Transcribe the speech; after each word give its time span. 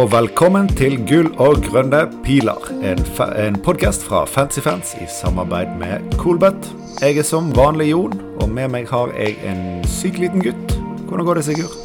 Og 0.00 0.06
velkommen 0.14 0.64
til 0.78 0.94
Gull 1.04 1.26
og 1.44 1.58
grønne 1.66 2.06
piler. 2.24 2.56
En, 2.88 3.02
en 3.36 3.56
podkast 3.60 4.06
fra 4.06 4.22
Fancy 4.24 4.62
Fans 4.64 4.94
i 4.96 5.04
samarbeid 5.12 5.74
med 5.76 6.14
Coolbet. 6.16 6.70
Jeg 7.02 7.18
er 7.20 7.26
som 7.28 7.50
vanlig 7.52 7.90
Jon, 7.90 8.14
og 8.40 8.48
med 8.48 8.70
meg 8.72 8.88
har 8.88 9.12
jeg 9.12 9.36
en 9.44 9.84
syk 9.84 10.16
liten 10.22 10.40
gutt. 10.46 10.72
Hvordan 11.04 11.28
går 11.28 11.40
det, 11.40 11.44
Sigurd? 11.50 11.76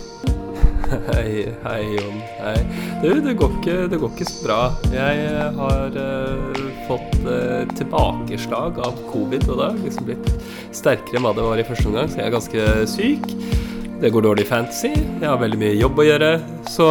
Hei, 1.09 1.49
hei 1.65 1.81
Jon. 1.97 2.23
Hei. 2.39 2.55
Du, 3.03 3.09
det 3.25 3.35
går 3.41 3.51
ikke, 3.57 3.77
det 3.91 3.99
går 3.99 4.15
ikke 4.15 4.29
så 4.31 4.47
bra. 4.47 4.61
Jeg 4.95 5.25
eh, 5.25 5.59
har 5.59 5.99
uh, 5.99 6.63
fått 6.87 7.19
uh, 7.25 7.67
tilbakeslag 7.75 8.79
av 8.85 8.95
covid, 9.11 9.49
og 9.49 9.59
det 9.59 9.69
har 9.73 9.83
liksom 9.83 10.07
blitt 10.07 10.33
sterkere 10.71 11.19
enn 11.19 11.27
hva 11.27 11.35
det 11.35 11.49
var 11.49 11.59
i 11.59 11.67
første 11.67 11.91
omgang, 11.91 12.07
så 12.07 12.23
jeg 12.23 12.29
er 12.29 12.37
ganske 12.39 12.67
syk. 12.95 13.31
Det 14.01 14.09
går 14.09 14.21
dårlig 14.21 14.43
i 14.43 14.47
fantasy. 14.49 14.89
Jeg 14.91 15.23
har 15.23 15.37
veldig 15.39 15.57
mye 15.61 15.75
jobb 15.79 15.99
å 16.01 16.05
gjøre. 16.05 16.29
Så 16.67 16.85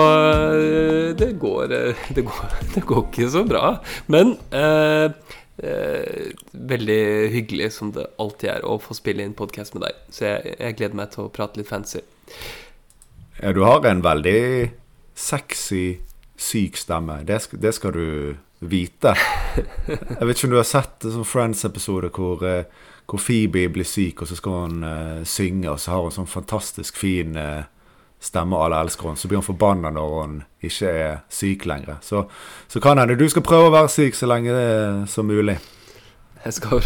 eh, 0.57 1.11
det 1.21 1.35
går, 1.41 1.75
eh, 1.77 2.05
det 2.17 2.25
går, 2.25 2.55
det 2.73 2.83
går 2.89 3.03
ikke 3.05 3.29
så 3.35 3.43
bra. 3.45 3.75
Men 4.09 4.33
eh, 4.57 5.13
eh, 5.61 6.31
veldig 6.73 7.03
hyggelig, 7.35 7.69
som 7.77 7.93
det 7.93 8.07
alltid 8.17 8.55
er, 8.55 8.65
å 8.65 8.79
få 8.81 8.97
spille 8.97 9.27
inn 9.27 9.37
podkast 9.37 9.77
med 9.77 9.85
deg. 9.85 10.01
Så 10.09 10.25
jeg, 10.31 10.57
jeg 10.57 10.79
gleder 10.81 11.01
meg 11.03 11.13
til 11.13 11.27
å 11.27 11.35
prate 11.35 11.61
litt. 11.61 12.01
Ja, 13.43 13.53
du 13.53 13.61
har 13.69 13.85
en 13.91 14.01
veldig 14.05 14.41
sexy, 15.13 15.85
syk 16.41 16.81
stemme. 16.81 17.21
Det 17.29 17.43
det 17.61 17.77
skal 17.77 17.93
du 17.93 18.09
vite. 18.71 19.15
Jeg 19.57 20.27
vet 20.27 20.37
ikke 20.37 20.49
om 20.49 20.55
du 20.55 20.61
har 20.61 20.69
sett 20.69 21.07
en 21.07 21.15
sånn 21.19 21.29
Friends-episode 21.29 22.11
hvor, 22.15 22.43
eh, 22.49 22.65
hvor 23.11 23.23
Phoebe 23.23 23.67
blir 23.73 23.89
syk, 23.89 24.23
og 24.23 24.31
så 24.31 24.39
skal 24.39 24.59
hun 24.65 24.85
uh, 24.87 25.23
synge, 25.29 25.69
og 25.71 25.81
så 25.81 25.95
har 25.95 26.07
hun 26.07 26.15
sånn 26.15 26.31
fantastisk 26.31 26.99
fin 26.99 27.37
uh, 27.37 27.67
stemme, 28.25 28.59
alle 28.59 28.81
elsker 28.85 29.11
henne. 29.11 29.21
Så 29.21 29.29
blir 29.29 29.41
hun 29.41 29.47
forbanna 29.47 29.93
når 29.95 30.15
hun 30.17 30.37
ikke 30.65 30.91
er 30.91 31.17
syk 31.33 31.67
lenger. 31.69 32.01
Så, 32.03 32.25
så 32.69 32.83
kan 32.83 33.01
hende 33.01 33.19
du 33.21 33.27
skal 33.29 33.45
prøve 33.47 33.69
å 33.69 33.75
være 33.75 33.93
syk 33.93 34.17
så 34.19 34.31
lenge 34.31 34.55
det 34.55 34.65
er 34.71 35.03
som 35.11 35.29
mulig. 35.29 35.59
Jeg 36.45 36.59
skal 36.59 36.81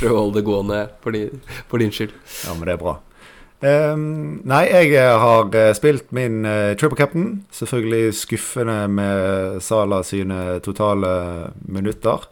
prøve 0.00 0.14
å 0.14 0.24
holde 0.24 0.40
det 0.40 0.46
gående 0.46 0.82
for 1.02 1.16
din, 1.16 1.40
for 1.70 1.82
din 1.82 1.94
skyld. 1.94 2.14
Ja, 2.44 2.54
men 2.54 2.66
det 2.68 2.76
er 2.76 2.82
bra. 2.82 2.98
Ehm, 3.60 4.40
nei, 4.48 4.64
jeg 4.72 4.96
har 5.20 5.52
eh, 5.52 5.76
spilt 5.76 6.08
min 6.16 6.48
uh, 6.48 6.72
triple 6.80 6.96
captain. 6.96 7.44
Selvfølgelig 7.52 8.16
skuffende 8.16 8.88
med 8.88 9.60
Sala 9.60 10.00
sine 10.06 10.60
totale 10.64 11.52
minutter. 11.68 12.24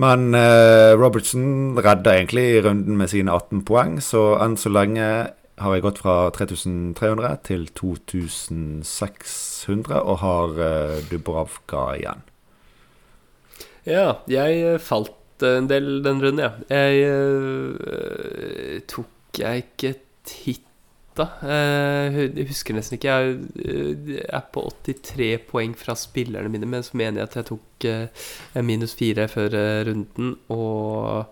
Men 0.00 0.32
uh, 0.32 0.96
Robertson 0.96 1.76
redda 1.76 2.16
egentlig 2.16 2.64
runden 2.64 2.96
med 2.96 3.12
sine 3.12 3.36
18 3.36 3.68
poeng, 3.68 4.00
så 4.00 4.40
enn 4.40 4.56
så 4.56 4.72
lenge 4.72 5.36
har 5.60 5.76
jeg 5.76 5.84
gått 5.84 6.00
fra 6.00 6.32
3300 6.32 7.36
til 7.44 7.68
2600 7.76 10.00
og 10.00 10.24
har 10.24 10.56
uh, 10.56 11.04
Dubravka 11.10 11.92
igjen. 11.98 12.24
Ja, 13.88 14.20
jeg 14.28 14.80
falt 14.84 15.16
en 15.44 15.68
del 15.68 16.02
den 16.04 16.20
runden, 16.22 16.42
ja. 16.44 16.50
Jeg 16.68 17.00
eh, 17.08 18.80
tok 18.88 19.40
jeg 19.40 19.64
ikke 19.64 19.92
titt 19.96 20.09
da. 21.20 21.26
Eh, 21.42 22.18
jeg 22.36 22.48
husker 22.50 22.76
nesten 22.76 22.98
ikke. 22.98 23.16
Jeg 23.16 23.40
eh, 23.64 24.20
er 24.28 24.44
på 24.54 24.66
83 24.86 25.32
poeng 25.50 25.74
fra 25.78 25.96
spillerne 25.98 26.50
mine, 26.52 26.68
men 26.70 26.84
så 26.86 26.98
mener 27.00 27.22
jeg 27.22 27.30
at 27.30 27.40
jeg 27.40 27.48
tok 27.50 27.88
eh, 27.90 28.62
minus 28.66 28.94
4 28.98 29.26
før 29.32 29.58
runden, 29.90 30.36
og 30.52 31.26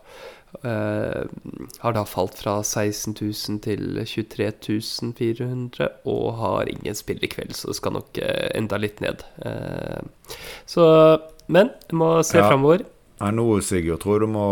har 0.65 1.93
da 1.93 2.03
falt 2.09 2.39
fra 2.41 2.55
16 2.65 3.13
000 3.21 3.59
til 3.67 3.99
23 4.01 4.79
400, 5.15 5.89
og 6.09 6.39
har 6.41 6.71
ingen 6.73 6.97
spill 6.97 7.21
i 7.23 7.29
kveld, 7.29 7.53
så 7.55 7.69
det 7.69 7.77
skal 7.77 7.93
nok 7.99 8.17
enda 8.57 8.79
litt 8.81 9.03
ned. 9.05 9.21
Så 10.67 10.87
Men 11.53 11.69
jeg 11.91 11.99
må 12.01 12.23
se 12.25 12.39
Ja. 12.41 12.49
framover. 12.49 12.87
Ja, 13.21 13.31
nå, 13.31 13.61
Sigurd, 13.61 14.01
tror 14.01 14.21
du 14.21 14.27
må 14.27 14.49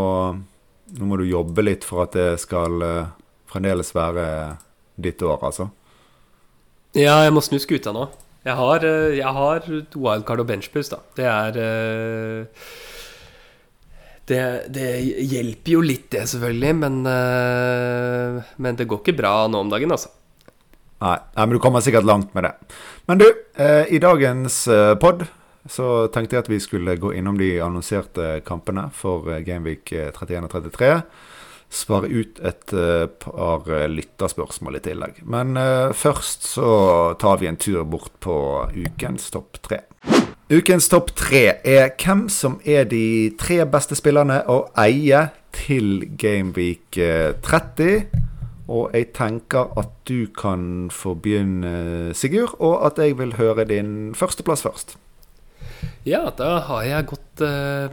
Nå 0.99 1.05
må 1.05 1.17
du 1.19 1.25
jobbe 1.25 1.65
litt 1.65 1.83
for 1.83 2.05
at 2.05 2.13
det 2.13 2.41
skal 2.41 2.79
fremdeles 3.57 3.93
være 3.97 4.27
ditt 4.97 5.23
år, 5.25 5.41
altså. 5.45 5.71
Ja, 6.97 7.21
jeg 7.27 7.35
må 7.37 7.43
snu 7.45 7.59
skuta 7.61 7.93
nå. 7.93 8.07
Jeg 8.47 8.57
har, 8.57 8.85
eh, 8.87 9.17
jeg 9.19 9.33
har 9.37 9.65
wildcard 9.97 10.45
og 10.45 10.49
benchpust, 10.49 10.95
da. 10.95 11.01
Det 11.19 11.27
er 11.27 11.59
eh, 11.61 12.67
det, 14.27 14.43
det 14.75 14.91
hjelper 15.33 15.73
jo 15.75 15.83
litt, 15.85 16.09
det, 16.15 16.27
selvfølgelig, 16.31 16.75
men, 16.83 17.01
eh, 17.11 18.53
men 18.63 18.79
det 18.79 18.89
går 18.89 19.03
ikke 19.03 19.19
bra 19.19 19.35
nå 19.51 19.65
om 19.67 19.73
dagen, 19.73 19.93
altså. 19.95 20.13
Nei, 21.03 21.19
men 21.37 21.53
du 21.53 21.61
kommer 21.61 21.85
sikkert 21.85 22.07
langt 22.09 22.33
med 22.35 22.47
det. 22.47 22.55
Men 23.11 23.21
du, 23.21 23.27
i 23.93 23.99
dagens 24.01 24.63
pod 25.03 25.27
så 25.71 26.07
tenkte 26.15 26.37
jeg 26.37 26.45
at 26.45 26.51
vi 26.51 26.59
skulle 26.63 26.97
gå 27.01 27.13
innom 27.17 27.39
de 27.39 27.57
annonserte 27.63 28.41
kampene 28.47 28.89
for 28.95 29.27
Gameweek 29.47 29.93
eh, 29.93 30.13
31 30.15 30.47
og 30.47 30.53
33. 30.55 30.91
Svare 31.73 32.09
ut 32.09 32.39
et 32.47 32.73
eh, 32.73 33.07
par 33.21 33.67
eh, 33.73 33.89
lytterspørsmål 33.91 34.79
i 34.79 34.83
tillegg. 34.85 35.21
Men 35.27 35.57
eh, 35.61 35.93
først 35.97 36.47
så 36.55 36.71
tar 37.21 37.41
vi 37.43 37.51
en 37.51 37.59
tur 37.61 37.83
bort 37.85 38.15
på 38.23 38.37
ukens 38.77 39.31
topp 39.35 39.59
tre. 39.67 39.83
Ukens 40.47 40.87
topp 40.89 41.11
tre 41.19 41.59
er 41.67 41.91
hvem 41.99 42.29
som 42.31 42.61
er 42.63 42.87
de 42.87 43.33
tre 43.39 43.65
beste 43.67 43.99
spillerne 43.99 44.45
å 44.47 44.61
eie 44.79 45.25
til 45.57 46.07
Gameweek 46.21 47.01
eh, 47.03 47.33
30. 47.43 48.23
Og 48.67 48.95
jeg 48.95 49.13
tenker 49.15 49.73
at 49.79 49.91
du 50.07 50.27
kan 50.35 50.89
få 50.91 51.15
begynne, 51.23 52.15
Sigurd, 52.19 52.57
og 52.59 52.83
at 52.87 52.99
jeg 52.99 53.19
vil 53.19 53.37
høre 53.39 53.67
din 53.67 54.15
førsteplass 54.15 54.67
først. 54.67 54.97
Ja, 56.07 56.29
da 56.39 56.61
har 56.69 56.85
jeg 56.87 57.09
gått 57.11 57.43
uh, 57.43 57.91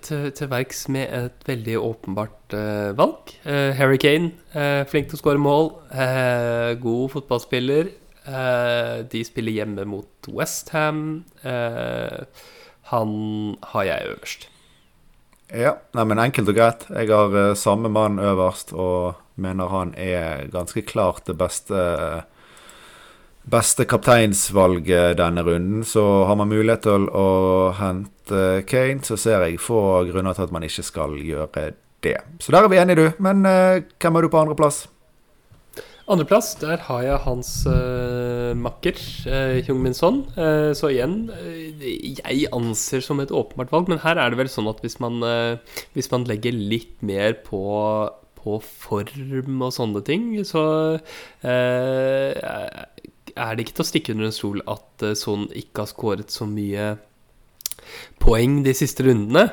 til, 0.00 0.30
til 0.32 0.48
verks 0.48 0.86
med 0.92 1.10
et 1.12 1.42
veldig 1.44 1.74
åpenbart 1.76 2.54
uh, 2.56 2.90
valg. 2.96 3.34
Uh, 3.44 3.70
Harry 3.76 3.98
Kane, 4.00 4.32
flink 4.88 5.10
til 5.10 5.18
å 5.18 5.20
skåre 5.20 5.42
mål, 5.42 5.68
god 6.82 7.12
fotballspiller. 7.12 7.90
De 9.10 9.20
spiller 9.24 9.54
hjemme 9.54 9.84
mot 9.88 10.28
Westham. 10.34 11.22
Han 12.90 13.12
har 13.72 13.86
jeg 13.86 14.10
øverst. 14.10 14.48
Ja, 15.54 15.76
nei, 15.96 16.04
men 16.10 16.20
enkelt 16.22 16.50
og 16.50 16.58
greit. 16.58 16.84
Jeg 16.90 17.10
har 17.10 17.54
samme 17.58 17.90
mann 17.92 18.18
øverst, 18.22 18.74
og 18.74 19.22
mener 19.40 19.72
han 19.72 19.94
er 19.98 20.50
ganske 20.52 20.82
klart 20.86 21.24
det 21.30 21.38
beste 21.40 21.80
Beste 23.50 23.86
kapteinsvalget 23.88 25.16
denne 25.18 25.44
runden. 25.46 25.84
Så 25.84 26.04
har 26.28 26.36
man 26.36 26.50
mulighet 26.52 26.84
til 26.84 27.08
å 27.08 27.28
hente 27.78 28.62
Kane, 28.68 29.00
så 29.06 29.16
ser 29.18 29.46
jeg 29.46 29.62
få 29.62 30.04
grunner 30.10 30.36
til 30.36 30.46
at 30.46 30.54
man 30.54 30.66
ikke 30.66 30.84
skal 30.86 31.16
gjøre 31.18 31.70
det. 32.04 32.16
Så 32.40 32.52
der 32.52 32.64
er 32.64 32.72
vi 32.72 32.80
enige, 32.80 32.96
du. 33.00 33.22
Men 33.22 33.44
uh, 33.48 33.80
hvem 34.00 34.16
er 34.16 34.26
du 34.26 34.32
på 34.32 34.42
andreplass? 34.44 34.84
Andreplass, 36.10 36.54
der 36.58 36.80
har 36.88 37.02
jeg 37.06 37.22
hans 37.22 37.50
uh, 37.70 38.50
makker, 38.58 38.96
uh, 39.30 39.58
Hyung-Min 39.62 39.94
Son. 39.94 40.24
Uh, 40.34 40.72
så 40.74 40.90
igjen, 40.90 41.28
eh, 41.30 42.16
jeg 42.18 42.48
anser 42.56 43.04
som 43.04 43.22
et 43.22 43.30
åpenbart 43.30 43.70
valg, 43.70 43.92
men 43.92 44.02
her 44.02 44.18
er 44.18 44.32
det 44.32 44.40
vel 44.40 44.50
sånn 44.50 44.70
at 44.70 44.82
hvis 44.82 44.98
man, 45.02 45.20
eh, 45.22 45.78
hvis 45.94 46.10
man 46.10 46.26
legger 46.26 46.56
litt 46.56 46.98
mer 47.06 47.38
på, 47.46 47.62
på 48.40 48.58
form 48.64 49.62
og 49.62 49.70
sånne 49.76 50.02
ting, 50.06 50.32
så 50.48 50.64
eh, 51.46 52.34
er 53.40 53.54
det 53.56 53.66
ikke 53.66 53.78
til 53.78 53.84
å 53.86 53.90
stikke 53.90 54.16
under 54.16 54.28
en 54.28 54.36
stol 54.36 54.64
at 54.68 55.06
uh, 55.06 55.14
Son 55.18 55.46
ikke 55.56 55.84
har 55.84 55.90
skåret 55.90 56.34
så 56.34 56.48
mye 56.48 56.92
poeng 58.20 58.60
de 58.66 58.74
siste 58.76 59.06
rundene. 59.06 59.46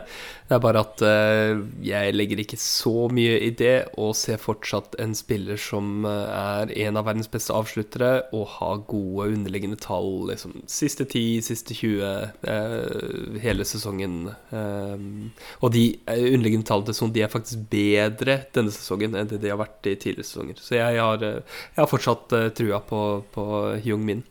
Det 0.47 0.55
er 0.55 0.63
bare 0.63 0.83
at 0.85 1.01
uh, 1.03 1.59
jeg 1.83 2.15
legger 2.15 2.41
ikke 2.44 2.59
så 2.61 3.07
mye 3.11 3.35
i 3.44 3.51
det, 3.51 3.89
og 3.99 4.15
ser 4.15 4.39
fortsatt 4.39 4.95
en 5.03 5.15
spiller 5.17 5.59
som 5.59 6.05
eh, 6.07 6.38
er 6.38 6.71
en 6.88 6.99
av 6.99 7.07
verdens 7.09 7.29
beste 7.31 7.55
avsluttere, 7.55 8.29
og 8.35 8.47
har 8.55 8.83
gode 8.88 9.27
underliggende 9.33 9.79
tall 9.81 10.29
liksom 10.29 10.55
siste 10.71 11.05
10, 11.05 11.41
siste 11.49 11.75
20, 11.75 12.31
uh, 12.47 13.38
hele 13.44 13.67
sesongen. 13.67 14.29
Eh, 14.55 15.05
og 15.61 15.73
de 15.73 15.83
eh, 16.07 16.23
underliggende 16.31 16.67
tallene 16.67 16.91
til 16.91 16.97
Son 16.97 17.13
de 17.15 17.23
er 17.25 17.33
faktisk 17.33 17.67
bedre 17.71 18.39
denne 18.55 18.73
sesongen 18.73 19.17
enn 19.17 19.29
det 19.31 19.41
de 19.44 19.51
har 19.51 19.59
vært 19.59 19.89
i 19.89 19.97
tidligere 19.97 20.27
sesonger. 20.27 20.63
Så 20.63 20.77
jeg 20.79 21.01
har, 21.01 21.23
eh, 21.23 21.59
jeg 21.75 21.81
har 21.81 21.91
fortsatt 21.91 22.35
uh, 22.35 22.47
trua 22.55 22.81
på, 22.88 23.03
på 23.33 23.45
Hyung 23.85 24.05
Min. 24.07 24.25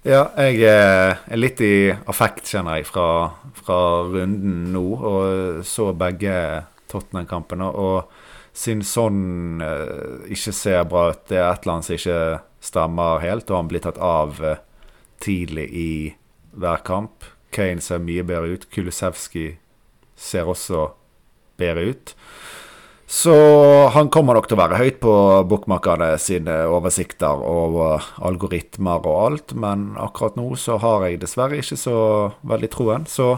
Ja, 0.00 0.30
jeg 0.40 0.62
eh, 0.64 1.12
er 1.28 1.40
litt 1.40 1.60
i 1.60 1.90
affekt, 2.08 2.46
kjenner 2.48 2.78
jeg, 2.78 2.88
fra, 2.88 3.06
fra 3.60 3.80
runden 4.08 4.70
nå. 4.72 4.84
Og 4.96 5.64
så 5.68 5.90
begge 5.92 6.34
Tottenham-kampene. 6.88 7.68
Og 7.68 8.08
siden 8.56 8.80
sånn 8.86 9.60
ikke 10.30 10.54
ser 10.56 10.86
bra 10.88 11.10
ut, 11.12 11.26
det 11.28 11.38
er 11.38 11.50
et 11.50 11.66
eller 11.66 11.76
annet 11.76 11.88
som 11.90 11.98
ikke 11.98 12.22
stemmer 12.60 13.20
helt, 13.24 13.50
og 13.50 13.56
han 13.56 13.68
blir 13.70 13.84
tatt 13.84 13.98
av 14.00 14.40
eh, 14.44 14.62
tidlig 15.20 15.66
i 15.72 15.90
hver 16.60 16.84
kamp. 16.86 17.28
Kane 17.54 17.82
ser 17.82 18.02
mye 18.04 18.24
bedre 18.26 18.56
ut. 18.56 18.68
Kulusevski 18.72 19.46
ser 20.16 20.48
også 20.48 20.90
bedre 21.60 21.90
ut. 21.92 22.14
Så 23.10 23.32
han 23.90 24.06
kommer 24.14 24.36
nok 24.38 24.46
til 24.46 24.54
å 24.54 24.60
være 24.60 24.78
høyt 24.78 25.00
på 25.02 25.12
bookmakerne 25.50 26.12
sine 26.22 26.60
oversikter 26.70 27.42
og 27.42 27.80
algoritmer 28.22 29.02
og 29.02 29.16
alt, 29.24 29.54
men 29.58 29.96
akkurat 29.98 30.38
nå 30.38 30.52
så 30.54 30.78
har 30.78 31.08
jeg 31.08 31.18
dessverre 31.24 31.58
ikke 31.58 31.78
så 31.80 31.96
veldig 32.46 32.70
troen. 32.70 33.08
Så 33.10 33.32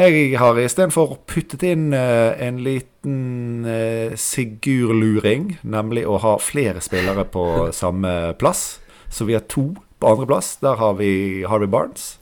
jeg 0.00 0.32
har 0.40 0.56
istedenfor 0.58 1.18
puttet 1.28 1.62
inn 1.68 1.92
eh, 1.94 2.32
en 2.48 2.62
liten 2.64 3.68
eh, 3.68 4.16
sigurluring, 4.16 5.52
nemlig 5.62 6.02
å 6.08 6.16
ha 6.24 6.32
flere 6.40 6.80
spillere 6.82 7.28
på 7.28 7.44
samme 7.82 8.32
plass. 8.40 8.80
Så 9.12 9.28
vi 9.28 9.36
har 9.36 9.44
to 9.52 9.68
på 10.00 10.10
andreplass. 10.10 10.56
Der 10.64 10.80
har 10.80 10.96
vi 10.98 11.44
Harvey 11.44 11.68
Barnes 11.70 12.16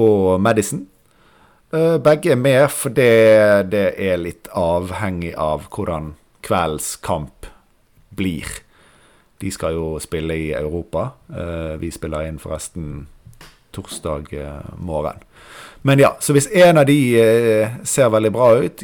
og 0.00 0.40
Madison. 0.42 0.88
Eh, 1.72 1.98
begge 2.02 2.32
er 2.34 2.40
med 2.40 2.64
fordi 2.74 3.12
det 3.70 3.84
er 4.02 4.18
litt 4.18 4.48
avhengig 4.58 5.36
av 5.38 5.68
hvordan 5.70 6.16
kveldens 6.42 6.96
kamp 6.98 7.46
blir. 8.18 8.48
De 9.38 9.52
skal 9.54 9.76
jo 9.78 9.92
spille 10.02 10.34
i 10.34 10.50
Europa. 10.56 11.12
Eh, 11.30 11.78
vi 11.78 11.92
spiller 11.94 12.26
inn 12.26 12.42
forresten 12.42 13.06
torsdag 13.70 14.34
eh, 14.34 14.74
morgen. 14.82 15.22
Men 15.86 16.02
ja, 16.02 16.16
så 16.18 16.34
hvis 16.34 16.50
en 16.50 16.82
av 16.82 16.90
de 16.90 16.98
ser 17.88 18.10
veldig 18.12 18.34
bra 18.34 18.50
ut, 18.60 18.82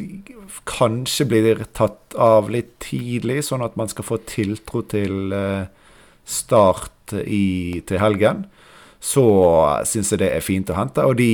kanskje 0.65 1.27
blir 1.29 1.59
tatt 1.77 2.15
av 2.17 2.47
litt 2.49 2.71
tidlig, 2.81 3.43
sånn 3.45 3.61
at 3.61 3.75
man 3.77 3.91
skal 3.91 4.07
få 4.07 4.17
tiltro 4.25 4.81
til 4.89 5.35
start 6.25 7.13
i, 7.21 7.83
til 7.85 8.01
helgen, 8.01 8.47
så 8.97 9.27
syns 9.85 10.09
jeg 10.15 10.23
det 10.23 10.31
er 10.33 10.41
fint 10.41 10.73
å 10.73 10.79
hente. 10.79 11.05
Og 11.05 11.19
de 11.21 11.29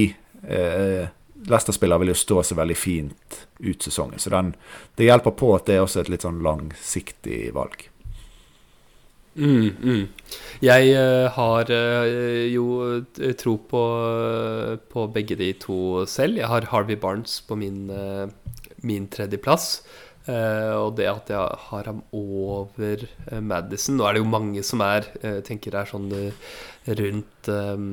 Leicester-spiller 1.49 2.01
vil 2.01 2.13
jo 2.13 2.19
stå 2.19 2.43
seg 2.47 2.59
veldig 2.59 2.77
fint 2.77 3.39
ut 3.59 3.83
sesongen. 3.83 4.21
Så 4.21 4.31
den, 4.33 4.53
det 4.99 5.09
hjelper 5.09 5.35
på 5.39 5.53
at 5.57 5.67
det 5.67 5.77
er 5.77 5.85
også 5.85 6.03
et 6.03 6.13
litt 6.13 6.25
sånn 6.25 6.43
langsiktig 6.45 7.49
valg. 7.55 7.87
Mm, 9.33 9.73
mm. 9.81 10.01
Jeg 10.61 10.93
uh, 10.93 11.25
har 11.33 11.69
uh, 11.73 12.45
jo 12.53 12.65
uh, 13.01 13.31
tro 13.39 13.55
på, 13.69 13.83
på, 14.93 15.05
begge 15.15 15.37
de 15.39 15.49
to 15.57 16.05
selv. 16.09 16.37
Jeg 16.37 16.49
har 16.51 16.69
Harvey 16.69 16.99
Barnes 16.99 17.39
på 17.47 17.57
min, 17.57 17.87
min 18.85 19.07
tredjeplass. 19.09 19.83
og 20.23 20.93
det 20.95 21.07
at 21.09 21.29
jeg 21.29 21.55
har 21.67 21.87
ham 21.89 21.97
over 22.15 23.01
Madison 23.43 23.97
Nå 23.99 24.05
er 24.07 24.13
det 24.15 24.21
jo 24.21 24.29
mange 24.31 24.61
som 24.63 24.79
er 24.79 25.03
tenker 25.43 25.75
er 25.75 25.89
sånn 25.89 26.07
rundt 26.87 27.49
um, 27.51 27.89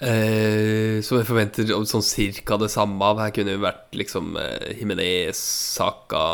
Eh, 0.00 1.02
som 1.04 1.18
jeg 1.18 1.28
forventer 1.28 1.68
sånn 1.68 2.04
cirka 2.04 2.56
det 2.60 2.70
samme 2.72 3.04
av. 3.04 3.20
Her 3.20 3.34
kunne 3.36 3.56
jo 3.56 3.64
vært 3.66 3.96
liksom 3.96 4.32
eh, 4.40 4.72
Himinez, 4.78 5.40
Saka 5.76 6.24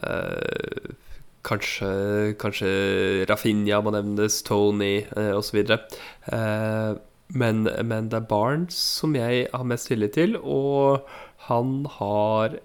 eh, 0.00 0.92
kanskje, 1.44 1.90
kanskje 2.40 2.72
Rafinha 3.28 3.82
må 3.84 3.92
nevnes, 3.92 4.40
Tony 4.46 5.02
eh, 5.04 5.32
osv. 5.36 5.60
Eh, 5.60 6.92
men, 7.32 7.62
men 7.88 8.08
det 8.12 8.18
er 8.22 8.28
Barnes 8.28 8.80
som 9.00 9.16
jeg 9.16 9.46
har 9.52 9.68
mest 9.68 9.90
tillit 9.90 10.16
til, 10.16 10.38
og 10.40 11.04
han 11.48 11.82
har 11.98 12.56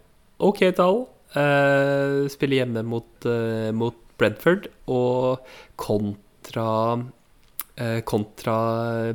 OK 0.44 0.64
tall. 0.80 1.06
Eh, 1.36 2.24
spiller 2.32 2.64
hjemme 2.64 2.88
mot, 2.88 3.12
eh, 3.28 3.72
mot 3.76 4.00
Brentford, 4.18 4.72
og 4.88 5.44
kontra 5.76 6.70
kontra 8.10 8.54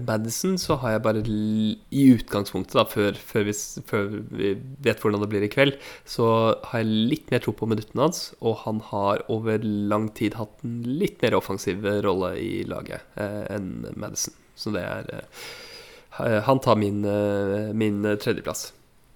Madison 0.07 0.53
så 0.61 0.77
har 0.79 0.93
jeg 0.95 1.03
bare 1.03 1.23
i 1.27 2.03
utgangspunktet, 2.13 2.77
da, 2.79 2.85
før, 2.87 3.17
før, 3.19 3.47
vi, 3.49 3.55
før, 3.89 4.13
vi, 4.31 4.53
vet 4.87 5.03
hvordan 5.03 5.25
det 5.25 5.29
blir 5.33 5.47
i 5.47 5.51
kveld, 5.51 5.79
så 6.07 6.29
har 6.69 6.85
jeg 6.85 7.09
litt 7.11 7.33
mer 7.35 7.43
tro 7.43 7.55
på 7.59 7.67
minuttene 7.67 8.07
hans. 8.07 8.21
Og 8.39 8.61
han 8.63 8.79
har 8.93 9.25
over 9.33 9.65
lang 9.67 10.09
tid 10.15 10.39
hatt 10.39 10.63
en 10.63 10.79
litt 10.87 11.19
mer 11.25 11.35
offensiv 11.41 11.83
rolle 12.07 12.37
i 12.39 12.63
laget 12.71 13.03
eh, 13.19 13.43
enn 13.57 13.89
Madison. 13.99 14.37
Så 14.55 14.71
det 14.75 14.85
er 14.87 15.11
eh, 15.17 16.39
Han 16.47 16.63
tar 16.63 16.79
min, 16.79 17.03
eh, 17.09 17.73
min 17.75 18.05
tredjeplass. 18.23 18.71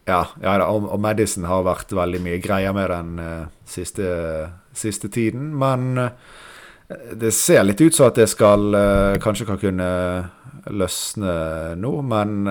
Ja, 0.06 0.22
ja 0.42 0.56
og, 0.68 0.86
og, 0.86 1.00
Madison 1.02 1.46
har 1.48 1.66
vært 1.66 1.94
veldig 1.94 2.22
mye 2.22 2.42
greier 2.42 2.74
med 2.76 2.90
den 2.92 3.16
uh, 3.18 3.48
siste, 3.66 4.06
siste, 4.76 5.10
tiden. 5.10 5.50
Men 5.58 5.98
uh, 5.98 6.12
det 6.88 7.32
ser 7.34 7.64
litt 7.66 7.80
ut 7.82 7.94
som 7.94 8.08
at 8.08 8.18
det 8.18 8.28
skal 8.30 8.70
uh, 8.74 9.18
kanskje 9.22 9.48
kan 9.48 9.58
kunne 9.58 9.90
løsne 10.70 11.32
nå, 11.78 11.92
men 12.06 12.50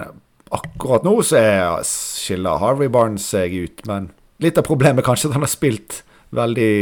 akkurat 0.56 1.06
nå 1.08 1.16
så 1.26 1.40
er, 1.40 1.86
skiller 1.88 2.60
Harvey 2.62 2.92
Barnes 2.92 3.26
seg 3.32 3.56
ut. 3.56 3.84
Men 3.90 4.12
litt 4.44 4.60
av 4.60 4.68
problemet 4.68 5.04
er 5.04 5.08
kanskje 5.08 5.32
at 5.32 5.38
han 5.38 5.46
har 5.46 5.52
spilt 5.52 6.02
veldig 6.36 6.76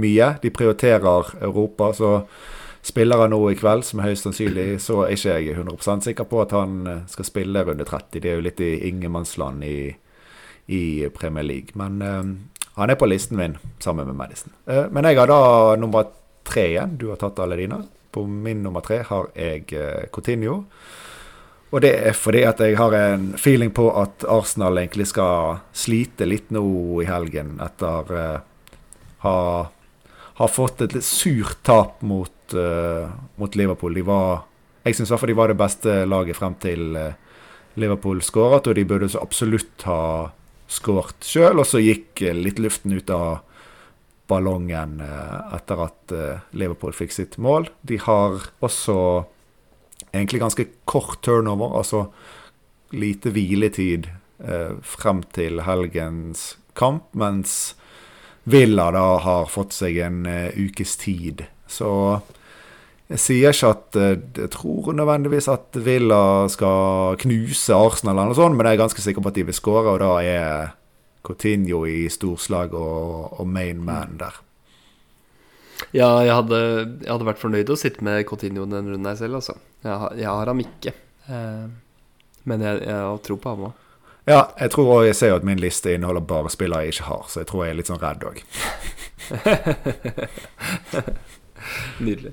mye. 0.00 0.30
De 0.42 0.52
prioriterer 0.54 1.34
Europa, 1.44 1.92
så 1.96 2.12
spiller 2.84 3.22
han 3.22 3.32
nå 3.32 3.40
i 3.50 3.58
kveld, 3.58 3.86
som 3.86 4.00
er 4.00 4.10
høyst 4.10 4.26
sannsynlig, 4.26 4.66
så 4.82 5.04
er 5.04 5.14
ikke 5.14 5.36
jeg 5.38 5.54
100 5.56 6.04
sikker 6.04 6.28
på 6.28 6.42
at 6.42 6.52
han 6.52 6.82
eh, 6.90 7.04
skal 7.08 7.28
spille 7.28 7.62
runde 7.64 7.86
30. 7.88 8.20
Det 8.20 8.28
er 8.30 8.36
jo 8.36 8.44
litt 8.44 8.60
i 8.60 8.74
ingenmannsland 8.90 9.64
i, 9.64 9.78
i 10.68 10.82
Premier 11.14 11.46
League. 11.46 11.72
Men 11.80 12.02
uh, 12.02 12.68
han 12.76 12.92
er 12.92 13.00
på 13.00 13.08
listen 13.08 13.40
min 13.40 13.56
sammen 13.80 14.10
med 14.10 14.18
Madison. 14.18 14.52
Uh, 14.68 14.84
men 14.92 15.08
jeg 15.08 15.20
har 15.22 15.32
da 15.32 15.40
nummer 15.80 16.10
tre 16.46 16.68
igjen. 16.72 16.96
Du 17.00 17.08
har 17.10 17.20
tatt 17.20 17.40
alle 17.42 17.58
dine. 17.58 17.82
På 18.14 18.26
min 18.26 18.62
nummer 18.62 18.84
tre 18.84 19.02
har 19.08 19.30
jeg 19.34 19.72
eh, 19.74 20.06
Coutinho. 20.14 20.62
Og 21.74 21.82
det 21.82 21.90
er 22.06 22.14
fordi 22.14 22.44
at 22.46 22.60
jeg 22.62 22.76
har 22.78 22.94
en 22.94 23.32
feeling 23.40 23.72
på 23.74 23.88
at 23.98 24.22
Arsenal 24.30 24.78
egentlig 24.78 25.08
skal 25.10 25.64
slite 25.74 26.28
litt 26.28 26.52
nå 26.54 26.62
i 27.02 27.08
helgen 27.08 27.56
etter 27.64 28.12
uh, 28.14 28.36
ha, 29.24 29.38
ha 30.38 30.46
fått 30.46 30.84
et 30.84 30.94
litt 30.94 31.06
surt 31.08 31.64
tap 31.66 32.04
mot, 32.06 32.54
uh, 32.54 33.10
mot 33.42 33.58
Liverpool. 33.58 33.98
De 33.98 34.04
var 34.06 34.44
Jeg 34.84 34.94
syns 34.94 35.10
i 35.10 35.14
hvert 35.14 35.24
fall 35.24 35.32
de 35.32 35.38
var 35.40 35.50
det 35.50 35.58
beste 35.58 35.96
laget 36.06 36.38
frem 36.38 36.54
til 36.62 36.94
uh, 36.94 37.10
Liverpool 37.82 38.22
skåret, 38.22 38.68
og 38.70 38.78
de 38.78 38.86
burde 38.86 39.10
så 39.10 39.24
absolutt 39.24 39.82
ha 39.88 40.30
skåret 40.70 41.26
sjøl. 41.26 41.58
Og 41.58 41.66
så 41.66 41.82
gikk 41.82 42.22
litt 42.38 42.62
luften 42.62 42.94
ut 42.94 43.10
av 43.10 43.40
ballongen 44.30 45.00
eh, 45.04 45.54
etter 45.56 45.84
at 45.86 46.14
eh, 46.14 46.42
Liverpool 46.56 46.94
fikk 46.96 47.14
sitt 47.14 47.38
mål. 47.42 47.68
De 47.82 47.98
har 48.00 48.48
også 48.64 48.98
egentlig 50.14 50.42
ganske 50.42 50.68
kort 50.88 51.20
turnover, 51.26 51.74
altså 51.76 52.06
lite 52.94 53.32
hviletid 53.34 54.08
eh, 54.44 54.76
frem 54.86 55.24
til 55.34 55.64
helgens 55.66 56.54
kamp, 56.78 57.10
mens 57.12 57.74
Villa 58.44 58.90
da 58.92 59.06
har 59.24 59.48
fått 59.48 59.72
seg 59.72 59.98
en 60.04 60.26
ukes 60.60 60.98
tid. 61.00 61.46
Så 61.64 61.88
jeg 63.08 63.20
sier 63.22 63.54
ikke 63.54 63.70
at 63.72 63.96
jeg 63.96 64.50
tror 64.52 64.90
nødvendigvis 64.96 65.48
at 65.48 65.78
Villa 65.80 66.44
skal 66.52 67.16
knuse 67.22 67.72
Arsenal, 67.72 68.18
eller 68.18 68.34
noe 68.34 68.36
sånt, 68.36 68.58
men 68.58 68.68
jeg 68.68 68.76
er 68.76 68.82
ganske 68.82 69.04
sikker 69.04 69.24
på 69.24 69.32
at 69.32 69.38
de 69.38 69.46
vil 69.48 69.56
skåre, 69.56 69.94
og 69.94 70.02
da 70.02 70.12
er 70.20 70.74
Coutinho 71.24 71.84
i 71.88 72.04
storslag 72.12 72.74
og, 72.76 73.40
og 73.40 73.48
main 73.48 73.80
man 73.84 74.18
der. 74.20 74.40
Ja, 75.94 76.08
jeg 76.22 76.34
hadde, 76.34 76.58
jeg 77.02 77.10
hadde, 77.10 77.26
vært 77.26 77.40
fornøyd 77.42 77.70
å 77.72 77.78
sitte 77.78 78.04
med 78.04 78.24
Coutinho 78.28 78.66
den 78.68 78.92
runden 78.92 79.08
her 79.08 79.16
selv, 79.18 79.40
altså. 79.40 79.56
Jeg, 79.84 80.20
jeg 80.20 80.28
har 80.30 80.50
ham 80.50 80.62
ikke. 80.62 80.94
Eh, 81.26 81.64
men 82.44 82.64
jeg, 82.64 82.82
jeg 82.84 83.00
har 83.00 83.24
tro 83.24 83.38
på 83.40 83.54
ham 83.54 83.66
òg. 83.70 83.80
Ja, 84.24 84.40
jeg 84.56 84.72
tror 84.72 84.88
også, 84.88 85.06
jeg 85.10 85.16
ser 85.18 85.32
jo 85.32 85.38
at 85.40 85.44
min 85.44 85.60
liste 85.60 85.92
inneholder 85.92 86.24
bare 86.24 86.52
spillere 86.52 86.86
jeg 86.86 86.94
ikke 86.94 87.08
har, 87.10 87.24
så 87.28 87.42
jeg 87.42 87.48
tror 87.50 87.64
jeg 87.64 87.74
er 87.74 87.78
litt 87.80 87.90
sånn 87.90 88.00
redd 88.00 88.24
òg. 88.24 88.40
Nydelig. 92.06 92.32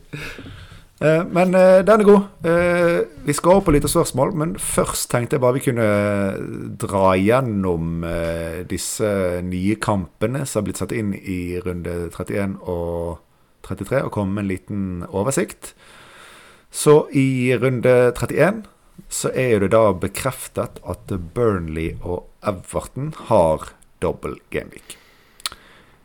Eh, 1.01 1.23
men 1.33 1.55
eh, 1.57 1.81
den 1.85 2.03
er 2.03 2.05
god. 2.05 2.27
Eh, 2.45 2.99
vi 3.25 3.33
skal 3.33 3.55
over 3.55 3.65
på 3.65 3.73
litt 3.73 3.87
spørsmål, 3.89 4.35
men 4.37 4.53
først 4.61 5.09
tenkte 5.09 5.37
jeg 5.37 5.41
bare 5.41 5.57
vi 5.57 5.63
kunne 5.65 5.87
dra 6.81 7.15
gjennom 7.17 8.05
disse 8.69 9.41
nye 9.45 9.77
kampene 9.81 10.45
som 10.45 10.61
har 10.61 10.67
blitt 10.69 10.81
satt 10.81 10.93
inn 10.95 11.15
i 11.17 11.57
runde 11.65 12.11
31 12.11 12.59
og 12.69 13.21
33, 13.65 14.03
og 14.05 14.13
komme 14.13 14.37
med 14.37 14.45
en 14.45 14.51
liten 14.51 14.85
oversikt. 15.09 15.73
Så 16.71 17.05
i 17.17 17.51
runde 17.57 18.13
31 18.13 18.63
så 19.11 19.31
er 19.33 19.63
det 19.63 19.73
da 19.73 19.89
bekreftet 19.97 20.77
at 20.85 21.13
Burnley 21.33 21.95
og 22.01 22.27
Everton 22.45 23.13
har 23.27 23.71
dobbel 24.03 24.37
gameweek. 24.53 24.97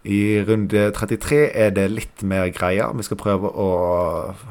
I 0.06 0.44
runde 0.46 0.92
33 0.94 1.38
er 1.50 1.72
det 1.74 1.88
litt 1.90 2.22
mer 2.22 2.46
greier. 2.54 2.92
Vi 2.94 3.02
skal 3.02 3.18
prøve 3.18 3.50
å 3.50 3.70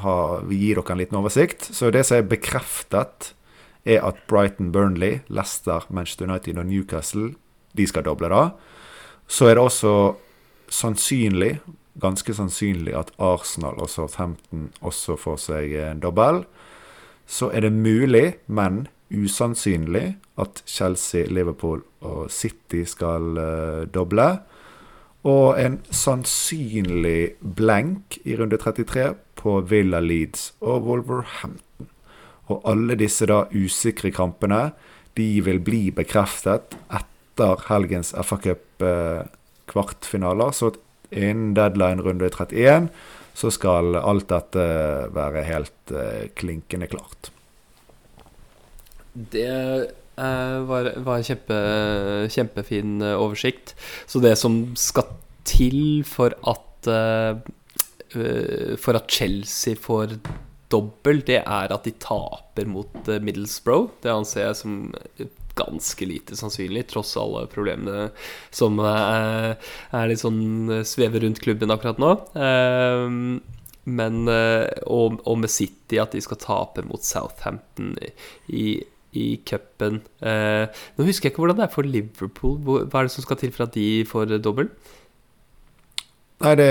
ha, 0.03 0.15
gi 0.51 0.74
dere 0.74 0.91
en 0.91 1.00
liten 1.00 1.19
oversikt. 1.21 1.69
Så 1.71 1.93
det 1.95 2.03
som 2.07 2.19
er 2.19 2.27
bekreftet, 2.27 3.31
er 3.85 4.01
at 4.03 4.19
Brighton, 4.27 4.71
Burnley, 4.74 5.21
Leicester, 5.29 5.85
Manchester 5.89 6.25
United 6.27 6.57
og 6.57 6.65
Newcastle 6.65 7.35
de 7.77 7.85
skal 7.88 8.03
doble 8.07 8.31
da. 8.33 8.50
Så 9.27 9.47
er 9.47 9.55
det 9.55 9.63
også 9.63 9.93
sannsynlig, 10.74 11.59
ganske 12.01 12.33
sannsynlig, 12.35 12.95
at 12.97 13.13
Arsenal 13.21 13.77
og 13.79 13.89
Southampton 13.89 14.71
også 14.81 15.15
får 15.19 15.39
seg 15.45 15.75
en 15.85 16.01
dobbel. 16.03 16.43
Så 17.25 17.51
er 17.53 17.63
det 17.65 17.71
mulig, 17.74 18.35
men 18.47 18.88
usannsynlig, 19.13 20.17
at 20.41 20.63
Chelsea, 20.67 21.29
Liverpool 21.31 21.85
og 22.03 22.27
City 22.33 22.83
skal 22.89 23.38
uh, 23.38 23.85
doble. 23.88 24.27
Og 25.25 25.58
en 25.58 25.79
sannsynlig 25.89 27.41
blank 27.41 28.20
i 28.24 28.36
runde 28.38 28.58
33 28.62 29.15
på 29.39 29.62
Villa 29.70 30.00
Leeds 30.01 30.53
og 30.62 30.84
Wolverhampton. 30.86 31.88
Og 32.53 32.62
alle 32.70 32.96
disse 33.00 33.25
da 33.29 33.46
usikre 33.50 34.12
kampene 34.13 34.72
de 35.17 35.41
vil 35.46 35.60
bli 35.63 35.91
bekreftet 35.96 36.75
etter 36.94 37.55
helgens 37.70 38.13
FA 38.22 38.38
Cup-kvartfinaler. 38.44 40.51
Så 40.53 40.72
innen 41.10 41.55
deadline 41.58 42.01
runde 42.05 42.29
31 42.29 42.89
så 43.36 43.51
skal 43.51 43.96
alt 44.00 44.29
dette 44.32 44.65
være 45.15 45.44
helt 45.50 45.91
uh, 45.91 46.24
klinkende 46.39 46.88
klart. 46.91 47.32
Det 49.15 49.91
var, 50.15 50.91
var 51.03 51.24
kjempe, 51.25 51.60
kjempefin 52.31 53.01
uh, 53.03 53.15
oversikt. 53.19 53.75
Så 54.07 54.22
det 54.24 54.36
som 54.39 54.75
skal 54.79 55.10
til 55.45 56.03
for 56.07 56.36
at 56.48 56.89
uh, 56.89 57.39
For 58.79 58.95
at 58.95 59.12
Chelsea 59.12 59.75
får 59.75 60.13
dobbel, 60.72 61.19
det 61.27 61.41
er 61.41 61.74
at 61.74 61.84
de 61.84 61.91
taper 62.00 62.69
mot 62.69 63.10
Middlesbrough. 63.10 63.89
Det 64.01 64.13
anser 64.13 64.45
jeg 64.45 64.60
som 64.62 64.77
ganske 65.55 66.07
lite 66.07 66.38
sannsynlig, 66.39 66.86
tross 66.93 67.12
alle 67.19 67.43
problemene 67.51 68.07
som 68.55 68.79
er, 68.79 69.57
er 69.91 70.07
litt 70.07 70.24
sånn 70.24 70.72
svever 70.88 71.25
rundt 71.25 71.43
klubben 71.43 71.75
akkurat 71.75 72.00
nå. 72.00 72.13
Men, 74.00 74.17
og, 74.31 75.19
og, 75.19 75.36
med 75.43 75.51
City, 75.51 76.00
at 76.00 76.15
de 76.15 76.24
skal 76.24 76.39
tape 76.39 76.88
mot 76.88 77.03
Southampton 77.03 77.98
i, 78.00 78.13
i 78.48 78.67
cupen. 79.48 80.01
Eh, 80.22 80.65
nå 80.98 81.07
husker 81.07 81.29
jeg 81.29 81.34
ikke 81.34 81.43
hvordan 81.43 81.60
det 81.60 81.65
er 81.67 81.74
for 81.74 81.88
Liverpool. 81.88 82.57
Hva 82.65 83.01
er 83.01 83.07
det 83.07 83.15
som 83.15 83.25
skal 83.25 83.39
til 83.41 83.53
for 83.55 83.67
at 83.67 83.75
de 83.75 83.88
får 84.10 84.36
dobbel? 84.43 84.69
Nei, 86.43 86.53
det 86.60 86.69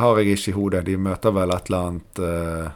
har 0.00 0.18
jeg 0.18 0.38
ikke 0.38 0.52
i 0.52 0.56
hodet. 0.56 0.86
De 0.88 0.96
møter 0.96 1.34
vel 1.36 1.52
et 1.52 1.70
eller 1.70 1.90
annet 1.90 2.24
eh... 2.24 2.72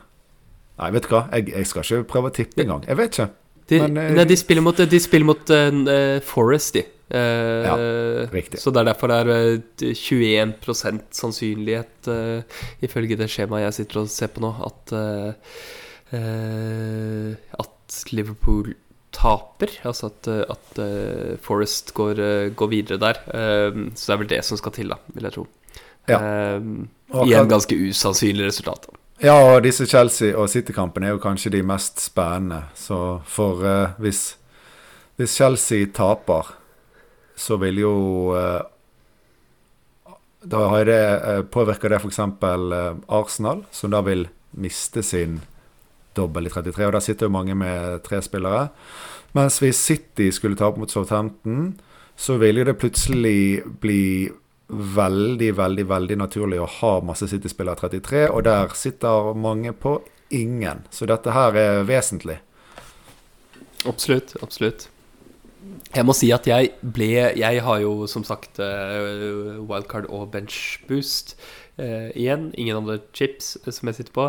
Nei, 0.78 0.92
vet 0.94 1.08
du 1.08 1.10
hva. 1.10 1.24
Jeg, 1.34 1.48
jeg 1.50 1.66
skal 1.66 1.86
ikke 1.86 2.10
prøve 2.12 2.30
å 2.30 2.34
tippe 2.36 2.62
engang. 2.62 2.84
Jeg 2.86 2.98
vet 3.00 3.16
ikke. 3.16 3.28
De, 3.68 3.80
Men, 3.82 3.96
eh... 4.00 4.12
nei, 4.16 4.26
de 4.28 4.36
spiller 4.38 4.64
mot, 4.64 4.78
de 4.92 5.00
spiller 5.02 5.28
mot 5.28 5.50
uh, 5.50 6.20
Forest, 6.24 6.78
de. 6.78 6.84
ja, 7.08 7.74
riktig. 8.28 8.60
Så 8.60 8.70
det 8.70 8.82
er 8.82 8.90
derfor 8.90 9.08
det 9.10 9.16
er 9.24 9.94
21% 9.96 11.06
sannsynlighet, 11.16 12.10
ifølge 12.84 13.16
det 13.16 13.30
skjemaet 13.32 13.64
jeg 13.64 13.76
sitter 13.78 14.02
og 14.02 14.10
ser 14.12 14.28
på 14.34 14.44
nå, 14.44 14.50
at, 14.68 14.92
at 17.64 17.96
Liverpool 18.12 18.74
taper. 19.14 19.72
Altså 19.88 20.10
at, 20.12 20.28
at 20.54 20.80
Forest 21.42 21.94
går, 21.96 22.20
går, 22.58 22.70
videre 22.72 23.00
der. 23.02 23.20
så 23.94 24.04
det 24.04 24.14
er 24.14 24.20
vel 24.22 24.30
det 24.30 24.44
som 24.44 24.60
skal 24.60 24.74
til, 24.76 24.92
da, 24.92 25.00
vil 25.14 25.28
jeg 25.28 25.36
tro. 25.38 25.46
Ja. 26.08 26.20
I 26.58 27.34
en 27.36 27.50
ganske 27.50 27.76
usannsynlig 27.76 28.50
resultat. 28.50 28.88
Ja, 29.18 29.34
og 29.34 29.64
disse 29.64 29.86
Chelsea- 29.86 30.36
og 30.38 30.46
City-kampene 30.50 31.08
er 31.08 31.16
jo 31.16 31.22
kanskje 31.22 31.50
de 31.56 31.62
mest 31.66 31.98
spennende. 32.00 32.62
Så 32.78 33.18
for 33.26 33.64
uh, 33.66 33.96
hvis, 33.98 34.36
hvis, 35.18 35.34
Chelsea 35.34 35.88
taper, 35.94 36.54
så 37.36 37.58
vil 37.58 37.80
jo 37.82 37.94
uh, 38.34 38.62
Da 40.38 40.68
har 40.70 40.84
det, 40.86 41.02
uh, 41.18 41.42
påvirker 41.42 41.90
det 41.90 41.98
f.eks. 41.98 42.18
Uh, 42.18 42.94
Arsenal, 43.08 43.64
som 43.72 43.90
da 43.90 44.00
vil 44.06 44.28
miste 44.52 45.02
sin 45.02 45.40
dobbel 46.18 46.50
i 46.50 46.52
33. 46.52 46.88
Og 46.88 46.96
der 46.98 47.04
sitter 47.04 47.28
jo 47.28 47.36
mange 47.38 47.56
med 47.58 48.02
tre 48.06 48.20
spillere. 48.24 48.68
Mens 49.36 49.60
hvis 49.62 49.80
City 49.80 50.30
skulle 50.34 50.58
tape 50.58 50.80
mot 50.80 50.90
Southampton, 50.90 51.72
så 52.18 52.36
vil 52.42 52.60
jo 52.60 52.66
det 52.66 52.78
plutselig 52.80 53.62
bli 53.80 54.02
veldig, 54.68 55.52
veldig 55.56 55.86
veldig 55.88 56.18
naturlig 56.20 56.60
å 56.60 56.68
ha 56.80 56.92
masse 57.06 57.28
City-spillere 57.30 57.78
33, 57.88 58.26
og 58.28 58.44
der 58.44 58.74
sitter 58.76 59.32
mange 59.38 59.72
på 59.72 59.98
ingen. 60.34 60.84
Så 60.92 61.08
dette 61.08 61.32
her 61.32 61.56
er 61.56 61.82
vesentlig. 61.88 62.38
Absolutt. 63.88 64.34
Absolutt. 64.42 64.88
Jeg 65.94 66.04
må 66.04 66.12
si 66.16 66.28
at 66.34 66.46
jeg 66.46 66.70
ble 66.82 67.08
Jeg 67.38 67.62
har 67.64 67.80
jo 67.80 68.06
som 68.10 68.24
sagt 68.26 68.60
uh, 68.60 69.58
wildcard 69.64 70.08
og 70.12 70.28
benchboost 70.34 71.36
uh, 71.80 72.10
igjen. 72.12 72.50
Ingen 72.58 72.82
andre 72.82 72.98
chips 73.16 73.56
som 73.64 73.88
jeg 73.88 74.00
sitter 74.00 74.14
på. 74.14 74.28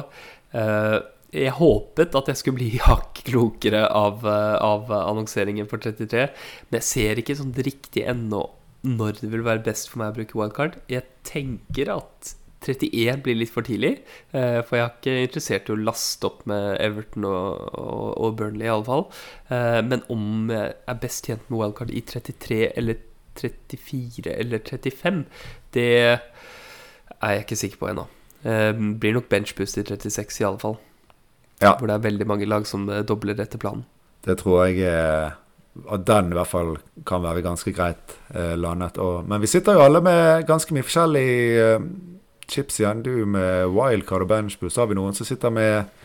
Uh, 0.53 1.01
jeg 1.35 1.55
håpet 1.59 2.15
at 2.17 2.31
jeg 2.31 2.39
skulle 2.39 2.59
bli 2.59 2.71
hakk 2.89 3.23
klokere 3.27 3.85
av, 3.87 4.25
av 4.25 4.89
annonseringen 5.01 5.69
for 5.69 5.81
33, 5.83 6.27
men 6.69 6.81
jeg 6.81 6.89
ser 6.89 7.21
ikke 7.21 7.37
sånn 7.37 7.53
riktig 7.57 8.07
ennå 8.09 8.47
når 8.87 9.19
det 9.19 9.29
vil 9.33 9.43
være 9.43 9.65
best 9.65 9.89
for 9.91 10.01
meg 10.01 10.13
å 10.13 10.17
bruke 10.21 10.37
wildcard. 10.39 10.77
Jeg 10.91 11.03
tenker 11.27 11.91
at 11.91 12.35
31 12.59 13.21
blir 13.23 13.37
litt 13.39 13.51
for 13.53 13.63
tidlig, 13.63 13.99
eh, 14.35 14.59
for 14.67 14.77
jeg 14.77 14.85
er 14.85 14.95
ikke 14.95 15.15
interessert 15.27 15.69
i 15.69 15.75
å 15.75 15.79
laste 15.79 16.27
opp 16.27 16.41
med 16.49 16.75
Everton 16.83 17.27
og, 17.27 17.69
og, 17.79 18.07
og 18.19 18.35
Burnley, 18.39 18.71
fall. 18.87 19.05
Eh, 19.47 19.79
men 19.85 20.03
om 20.11 20.51
jeg 20.51 20.75
er 20.75 20.99
best 21.03 21.29
tjent 21.29 21.47
med 21.47 21.61
wildcard 21.61 21.93
i 21.93 22.03
33 22.03 22.61
eller 22.75 22.99
34 23.39 24.35
eller 24.35 24.63
35, 24.65 25.23
det 25.75 25.89
er 26.09 27.33
jeg 27.35 27.45
ikke 27.45 27.61
sikker 27.63 27.79
på 27.79 27.91
ennå. 27.93 28.07
Eh, 28.43 28.71
blir 28.99 29.15
nok 29.15 29.31
benchboost 29.31 29.79
i 29.79 29.87
36 29.87 30.41
i 30.41 30.47
alle 30.47 30.61
fall. 30.61 30.79
Ja. 31.59 31.75
Hvor 31.75 31.89
det 31.89 31.97
er 31.97 32.07
veldig 32.07 32.27
mange 32.27 32.47
lag 32.47 32.67
som 32.67 32.87
dobler 32.87 33.39
etter 33.39 33.59
planen. 33.61 33.85
Det 34.23 34.37
tror 34.39 34.67
jeg 34.67 34.83
er 34.87 35.33
at 35.87 36.05
den 36.07 36.31
i 36.31 36.37
hvert 36.37 36.49
fall 36.49 36.73
kan 37.07 37.23
være 37.23 37.43
ganske 37.45 37.71
greit 37.75 38.15
eh, 38.33 38.55
landet. 38.59 38.97
Og, 38.99 39.27
men 39.29 39.41
vi 39.41 39.47
sitter 39.47 39.77
jo 39.77 39.85
alle 39.85 40.01
med 40.03 40.47
ganske 40.47 40.73
mye 40.75 40.85
forskjellig 40.85 41.29
eh, 41.61 41.85
chips 42.49 42.79
igjen. 42.81 43.03
Du 43.05 43.13
med 43.25 43.69
wildcard 43.75 44.25
og 44.25 44.31
benchboost. 44.31 44.75
Så 44.75 44.83
har 44.83 44.91
vi 44.91 44.97
noen 44.99 45.15
som 45.17 45.27
sitter 45.27 45.53
med 45.53 45.95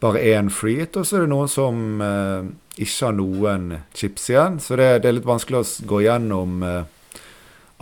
bare 0.00 0.20
én 0.20 0.50
freehit, 0.52 0.96
og 0.96 1.06
så 1.08 1.16
er 1.16 1.24
det 1.24 1.32
noen 1.32 1.48
som 1.50 2.02
eh, 2.04 2.50
ikke 2.76 3.08
har 3.08 3.16
noen 3.16 3.70
chips 3.96 4.28
igjen. 4.32 4.60
Så 4.60 4.78
det, 4.78 4.90
det, 5.02 5.10
er 5.10 5.18
litt 5.18 5.28
vanskelig 5.28 5.62
å 5.62 5.88
gå 5.92 6.02
gjennom 6.06 6.62
eh, 6.66 7.22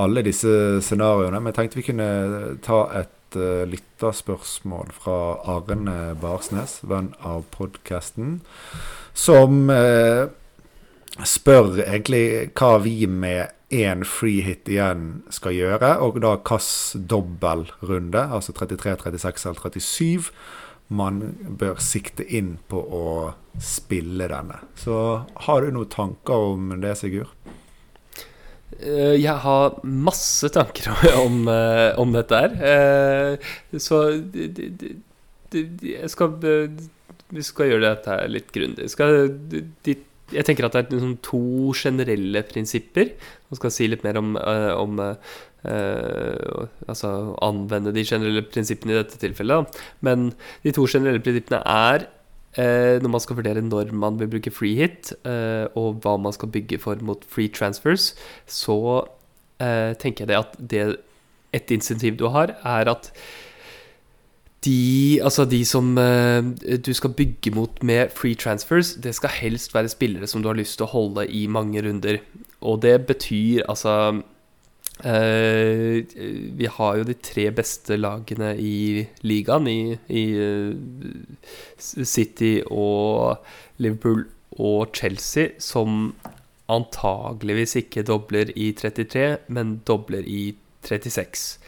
alle 0.03 0.25
disse 0.27 0.81
scenarioene. 0.85 1.41
Men 1.41 1.53
jeg 1.53 1.61
tenkte 1.61 1.81
vi 1.83 1.89
kunne 1.91 2.09
ta 2.65 2.87
et 3.01 3.13
uh, 3.39 3.65
lytterspørsmål 3.69 4.93
fra 4.97 5.19
Arne 5.57 6.15
Barsnes, 6.21 6.79
venn 6.87 7.13
av 7.25 7.45
podkasten, 7.55 8.41
som 9.15 9.69
uh, 9.71 10.31
spør 11.23 11.79
egentlig 11.85 12.25
hva 12.59 12.77
vi 12.83 13.05
med 13.07 13.53
én 13.75 14.05
free 14.07 14.43
hit 14.45 14.69
igjen 14.71 15.25
skal 15.35 15.57
gjøre, 15.57 15.97
og 16.05 16.21
da 16.23 16.37
hvilken 16.37 17.07
dobbeltrunde, 17.11 18.29
altså 18.31 18.55
33, 18.55 18.97
36 19.03 19.49
eller 19.51 19.81
37, 19.81 20.31
man 20.95 21.21
bør 21.59 21.81
sikte 21.81 22.27
inn 22.29 22.59
på 22.69 22.79
å 22.79 23.07
spille 23.63 24.29
denne. 24.31 24.61
Så 24.77 24.97
har 25.47 25.65
du 25.65 25.73
noen 25.75 25.91
tanker 25.91 26.51
om 26.53 26.75
det, 26.83 26.97
Sigurd? 27.01 27.33
Eh, 28.81 29.15
jeg 29.21 29.37
har 29.45 29.79
masse 29.85 30.49
tanker 30.55 30.91
om, 31.25 31.45
eh, 31.51 31.93
om 32.01 32.15
dette 32.15 32.41
her. 32.41 32.57
Eh, 32.73 33.79
så 33.79 34.01
jeg 35.55 36.11
skal, 36.11 36.35
vi 37.31 37.47
skal 37.47 37.71
gjøre 37.71 37.93
dette 37.93 38.19
litt 38.33 38.51
grundig. 38.55 38.89
Jeg 40.35 40.47
tenker 40.49 40.67
at 40.67 40.75
det 40.75 40.87
er 40.87 40.95
liksom 40.97 41.19
to 41.23 41.45
generelle 41.79 42.45
prinsipper. 42.49 43.13
Man 43.53 43.61
skal 43.61 43.75
si 43.75 43.91
litt 43.91 44.07
mer 44.07 44.19
om, 44.19 44.35
om 44.81 45.03
Altså 45.65 47.11
anvende 47.41 47.95
de 47.97 48.03
generelle 48.05 48.43
prinsippene 48.45 48.93
i 48.93 48.99
dette 48.99 49.17
tilfellet. 49.23 49.79
Men 50.05 50.33
de 50.61 50.75
to 50.77 50.85
generelle 50.91 51.23
prinsippene 51.25 51.63
er 51.65 52.05
når 52.57 53.11
man 53.11 53.23
skal 53.23 53.37
vurdere 53.39 53.63
når 53.65 53.93
man 53.93 54.19
vil 54.21 54.31
bruke 54.31 54.53
free 54.55 54.77
hit, 54.79 55.13
og 55.75 56.01
hva 56.05 56.17
man 56.23 56.35
skal 56.37 56.53
bygge 56.55 56.79
for 56.83 57.01
mot 57.03 57.25
free 57.29 57.49
transfers, 57.49 58.13
så 58.47 58.77
tenker 59.59 60.25
jeg 60.25 60.31
det 60.31 60.39
at 60.39 60.55
det 60.59 60.85
et 61.55 61.71
insentiv 61.75 62.17
du 62.19 62.29
har, 62.35 62.55
er 62.63 62.91
at 62.91 63.11
de, 64.65 65.21
altså 65.23 65.45
de 65.45 65.61
som 65.67 65.93
du 66.87 66.93
skal 66.97 67.13
bygge 67.19 67.51
mot 67.55 67.83
med 67.83 68.15
free 68.17 68.35
transfers, 68.35 68.95
det 69.03 69.15
skal 69.19 69.35
helst 69.41 69.75
være 69.75 69.91
spillere 69.93 70.27
som 70.31 70.43
du 70.43 70.49
har 70.49 70.59
lyst 70.59 70.79
til 70.79 70.87
å 70.87 70.93
holde 70.95 71.27
i 71.29 71.45
mange 71.47 71.83
runder. 71.85 72.23
Og 72.63 72.83
det 72.83 72.97
betyr 73.07 73.67
altså 73.69 74.23
uh, 75.03 75.97
Vi 76.59 76.69
har 76.77 77.01
jo 77.01 77.09
de 77.09 77.17
tre 77.19 77.49
beste 77.55 77.99
lagene 77.99 78.55
i 78.61 79.05
ligaen, 79.27 79.67
i, 79.67 79.97
i 80.09 80.25
uh, 80.39 80.77
City 81.79 82.61
og 82.71 83.43
Liverpool 83.83 84.27
og 84.59 84.95
Chelsea, 84.95 85.57
som 85.59 86.15
antageligvis 86.71 87.77
ikke 87.83 88.07
dobler 88.07 88.55
i 88.57 88.71
33, 88.73 89.27
men 89.53 89.81
dobler 89.87 90.25
i 90.25 90.55
36 90.85 91.61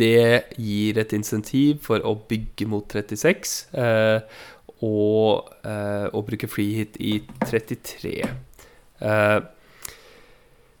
det 0.00 0.56
gir 0.56 0.96
et 0.96 1.10
insentiv 1.12 1.82
for 1.84 2.00
å 2.08 2.14
bygge 2.30 2.64
mot 2.70 2.88
36 2.88 3.50
uh, 3.76 4.22
og, 4.80 5.50
eh, 5.64 6.06
og, 6.08 6.22
bruke 6.24 6.48
freehit 6.48 6.94
i 7.00 7.18
33. 7.44 8.12
Eh, 9.00 9.40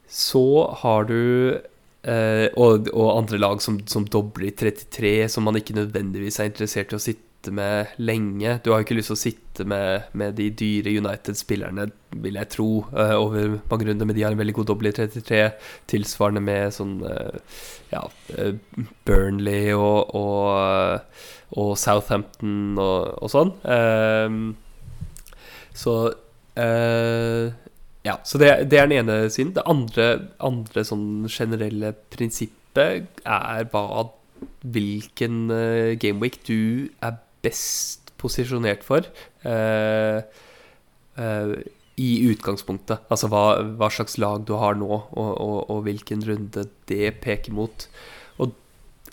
så 0.08 0.46
har 0.82 1.04
du 1.04 1.60
eh, 2.02 2.46
og, 2.56 2.88
og 2.92 3.16
andre 3.16 3.40
lag 3.40 3.62
som, 3.64 3.80
som 3.88 4.06
dobler 4.08 4.50
i 4.50 4.54
33, 4.56 5.28
som 5.32 5.46
man 5.46 5.58
ikke 5.60 5.76
nødvendigvis 5.76 6.40
er 6.40 6.50
interessert 6.50 6.94
i 6.94 6.98
å 6.98 7.02
sitte 7.02 7.52
med 7.56 7.94
lenge. 8.00 8.58
Du 8.60 8.70
har 8.70 8.80
jo 8.80 8.86
ikke 8.86 8.98
lyst 8.98 9.12
til 9.12 9.16
å 9.16 9.20
sitte 9.20 9.66
med, 9.68 10.10
med 10.12 10.36
de 10.36 10.50
dyre 10.52 10.92
United-spillerne, 11.00 11.86
vil 12.20 12.36
jeg 12.36 12.50
tro, 12.52 12.68
uh, 12.92 13.16
over 13.16 13.56
mange 13.70 13.88
runder, 13.88 14.08
men 14.08 14.16
de 14.16 14.24
har 14.26 14.36
en 14.36 14.40
veldig 14.40 14.56
god 14.58 14.68
dobbel 14.72 14.90
i 14.90 14.94
33. 14.96 15.40
Tilsvarende 15.88 16.42
med 16.44 16.76
sånn 16.76 16.98
uh, 17.04 17.62
ja, 17.94 18.02
Burnley 19.08 19.72
og, 19.72 20.12
og, 20.20 21.24
og 21.56 21.72
Southampton 21.80 22.76
og, 22.76 23.16
og 23.24 23.32
sånn. 23.32 23.54
Så 25.80 25.96
ja, 28.06 28.16
så 28.24 28.38
det, 28.40 28.48
det, 28.72 28.78
er 28.78 28.88
den 28.88 29.02
ene 29.02 29.18
siden. 29.32 29.52
Det 29.56 29.66
andre, 29.68 30.06
andre 30.40 30.84
sånn 30.88 31.28
generelle 31.28 31.92
prinsippet 32.12 33.20
er 33.26 33.66
hva 33.72 34.06
hvilken 34.60 35.50
uh, 35.52 35.96
gameweek 36.00 36.38
du 36.48 36.88
er 37.04 37.18
best 37.44 38.12
posisjonert 38.20 38.84
for 38.84 39.04
uh, 39.44 40.20
uh, 41.20 41.52
i 42.00 42.08
utgangspunktet. 42.30 43.04
Altså 43.12 43.28
hva, 43.32 43.44
hva, 43.76 43.90
slags 43.92 44.16
lag 44.20 44.46
du 44.48 44.54
har 44.60 44.78
nå, 44.80 44.88
og, 44.88 45.30
og, 45.36 45.58
og 45.72 45.84
hvilken 45.84 46.24
runde 46.28 46.64
det 46.88 47.12
peker 47.20 47.52
mot. 47.56 47.84
Og, 48.40 48.54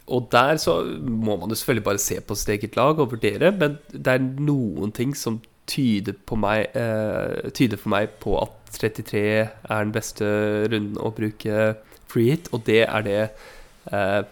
og, 0.06 0.30
der 0.32 0.60
så 0.64 0.80
må 1.04 1.36
man 1.36 1.52
jo 1.52 1.60
selvfølgelig 1.60 1.88
bare 1.90 2.04
se 2.04 2.22
på 2.24 2.40
sitt 2.40 2.56
eget 2.56 2.80
lag 2.80 3.00
og 3.04 3.12
vurdere, 3.18 3.52
men 3.52 3.80
det 3.92 4.16
er 4.16 4.24
noen 4.24 4.96
ting 4.96 5.16
som 5.18 5.42
tyder, 5.68 6.16
meg, 6.40 6.72
tyder 7.54 7.80
for 7.82 7.92
meg 7.92 8.14
på 8.24 8.38
at 8.40 8.58
33 8.72 9.20
er 9.20 9.84
den 9.84 9.94
beste 9.96 10.26
runden 10.72 10.98
å 11.00 11.12
bruke 11.16 11.76
free 12.12 12.34
hit, 12.34 12.50
og 12.54 12.66
det 12.68 12.84
er 12.88 13.06
det 13.06 13.22
eh, 13.92 14.24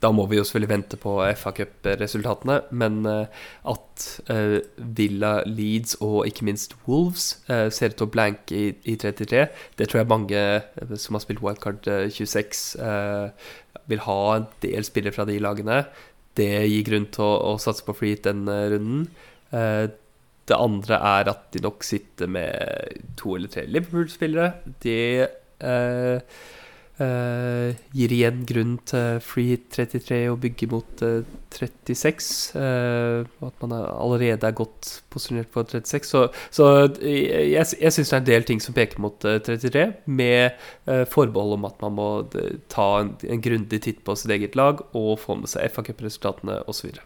Da 0.00 0.08
må 0.16 0.24
vi 0.30 0.38
jo 0.38 0.44
selvfølgelig 0.46 0.70
vente 0.70 0.96
på 0.96 1.14
FA 1.36 1.50
Cup-resultatene, 1.52 2.60
men 2.72 3.02
eh, 3.06 3.40
at 3.68 4.06
eh, 4.32 4.58
Villa, 4.96 5.42
Leeds 5.44 5.98
og 6.00 6.24
ikke 6.30 6.46
minst 6.48 6.72
Wolves 6.86 7.34
eh, 7.52 7.68
ser 7.68 7.92
ut 7.92 7.98
til 8.00 8.08
å 8.08 8.14
blanke 8.14 8.56
i, 8.56 8.70
i, 8.88 8.96
33, 8.96 9.42
det 9.76 9.88
tror 9.90 10.00
jeg 10.00 10.12
mange 10.12 10.40
eh, 10.40 10.94
som 10.96 11.18
har 11.18 11.24
spilt 11.26 11.44
Wildcard 11.44 11.84
26, 11.84 12.62
eh, 12.80 13.50
vil 13.92 14.06
ha 14.06 14.20
en 14.38 14.48
del 14.64 14.88
spillere 14.88 15.12
fra 15.12 15.28
de 15.28 15.36
lagene. 15.42 15.82
Det 16.38 16.48
gir 16.48 16.86
grunn 16.86 17.10
til 17.12 17.26
å, 17.26 17.58
satse 17.60 17.84
på 17.84 17.96
free 17.98 18.14
hit 18.14 18.24
den 18.24 18.46
runden. 18.48 19.08
Det 20.50 20.58
andre 20.58 20.98
er 20.98 21.28
at 21.30 21.50
de 21.54 21.62
nok 21.62 21.84
sitter 21.86 22.30
med 22.30 23.02
to 23.18 23.36
eller 23.36 23.50
tre 23.52 23.66
Liverpool-spillere. 23.70 24.52
Det 24.82 25.28
eh, 25.62 26.38
eh, 27.04 27.76
gir 27.94 28.14
igjen 28.16 28.40
grunn 28.48 28.72
til 28.90 29.20
free 29.22 29.60
33 29.70 30.18
og 30.32 30.40
bygge 30.42 30.68
mot 30.72 31.04
eh, 31.06 31.20
36. 31.54 32.58
og 32.58 33.46
at 33.46 33.62
man 33.62 33.76
allerede 33.76 34.48
er 34.48 34.58
godt 34.58 34.90
posisjonert 35.14 35.52
på 35.54 35.62
36. 35.70 36.10
Så, 36.10 36.24
så 36.50 36.66
jeg, 36.98 37.54
jeg 37.54 37.94
syns 37.94 38.10
det 38.10 38.16
er 38.16 38.24
en 38.24 38.30
del 38.32 38.48
ting 38.50 38.64
som 38.64 38.74
peker 38.74 39.02
mot 39.02 39.22
33, 39.22 39.86
med 40.06 40.58
forbehold 41.14 41.60
om 41.60 41.70
at 41.70 41.86
man 41.86 41.94
må 42.00 42.10
ta 42.72 42.90
en, 43.04 43.14
en 43.22 43.46
grundig 43.46 43.84
titt 43.86 44.02
på 44.02 44.18
sitt 44.18 44.34
eget 44.34 44.58
lag 44.58 44.82
og 44.90 45.14
få 45.22 45.38
med 45.38 45.52
seg 45.52 45.70
FA-cupresultatene 45.70 46.64
osv. 46.70 46.98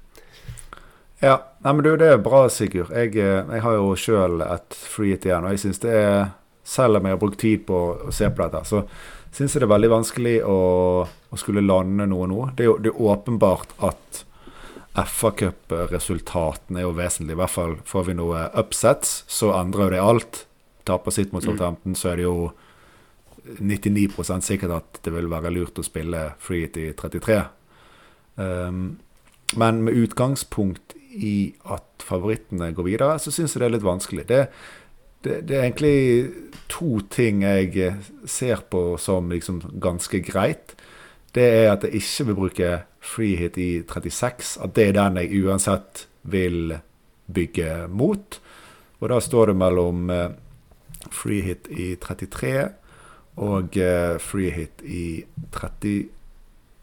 Ja, 1.25 1.39
Nei, 1.65 1.73
men 1.73 1.85
du, 1.85 1.95
det 1.97 2.09
er 2.13 2.19
bra, 2.21 2.43
Sigurd. 2.53 2.91
Jeg, 2.93 3.15
eh, 3.17 3.41
jeg 3.41 3.63
har 3.65 3.77
jo 3.79 3.95
sjøl 3.97 4.43
et 4.45 4.75
freehit 4.77 5.25
igjen, 5.25 5.47
og 5.47 5.55
jeg 5.55 5.63
syns 5.63 5.81
det 5.81 5.95
er 5.97 6.19
Selv 6.65 6.97
om 6.97 7.05
jeg 7.05 7.13
har 7.13 7.21
brukt 7.21 7.41
tid 7.41 7.65
på 7.69 7.79
å 8.09 8.13
se 8.13 8.25
på 8.33 8.41
dette, 8.41 8.63
så 8.65 8.79
syns 9.37 9.53
jeg 9.53 9.61
det 9.61 9.67
er 9.67 9.73
veldig 9.75 9.91
vanskelig 9.93 10.39
å, 10.49 10.55
å 11.05 11.37
skulle 11.37 11.61
lande 11.61 12.07
noe 12.09 12.25
nå. 12.31 12.39
Det 12.57 12.65
er 12.65 12.71
jo 12.71 12.77
det 12.81 12.89
er 12.89 13.03
åpenbart 13.05 13.75
at 13.85 14.23
FA-cup-resultatene 14.97 16.81
er 16.81 16.87
jo 16.87 16.95
vesentlig. 16.97 17.37
I 17.37 17.41
hvert 17.43 17.53
fall 17.53 17.77
får 17.85 18.07
vi 18.09 18.17
noe 18.17 18.47
upsets, 18.57 19.13
så 19.29 19.53
endrer 19.59 19.85
jo 19.85 19.93
det 19.93 20.03
alt. 20.07 20.41
Taper 20.89 21.13
sitt 21.13 21.37
mot 21.37 21.45
Southampton, 21.45 21.93
mm. 21.93 22.01
så 22.01 22.15
er 22.15 22.23
det 22.23 22.25
jo 22.31 22.49
99% 23.61 24.49
sikkert 24.49 24.79
at 24.79 25.05
det 25.05 25.13
vil 25.13 25.29
være 25.29 25.53
lurt 25.53 25.81
å 25.81 25.85
spille 25.85 26.31
freehit 26.41 26.81
i 26.81 26.89
33. 26.97 27.43
Um, 28.41 28.85
men 29.61 29.85
med 29.85 30.01
utgangspunkt 30.01 30.97
i 31.15 31.37
at 31.71 32.05
favorittene 32.05 32.73
går 32.75 32.89
videre, 32.89 33.19
så 33.19 33.33
syns 33.33 33.55
jeg 33.55 33.63
det 33.63 33.69
er 33.69 33.77
litt 33.77 33.87
vanskelig. 33.87 34.25
Det, 34.29 34.41
det, 35.25 35.39
det, 35.49 35.57
er 35.57 35.67
egentlig 35.69 35.99
to 36.73 36.99
ting 37.13 37.45
jeg 37.45 37.95
ser 38.29 38.65
på 38.71 38.97
som 39.01 39.31
liksom 39.33 39.63
ganske 39.83 40.21
greit. 40.27 40.75
Det 41.35 41.45
er 41.45 41.73
at 41.73 41.87
jeg 41.87 42.03
ikke 42.03 42.29
vil 42.29 42.39
bruke 42.39 42.73
freehit 43.05 43.59
i 43.59 43.71
36. 43.83 44.57
At 44.65 44.75
det 44.77 44.89
er 44.89 44.99
den 44.99 45.21
jeg 45.23 45.45
uansett 45.45 46.07
vil 46.23 46.79
bygge 47.27 47.87
mot. 47.89 48.41
Og 49.01 49.11
da 49.11 49.21
står 49.21 49.51
det 49.51 49.57
mellom 49.61 50.11
eh, 50.11 50.31
freehit 51.13 51.69
i 51.73 51.95
33 52.01 52.69
og 53.45 53.77
eh, 53.77 54.17
freehit 54.23 54.85
i 54.87 55.25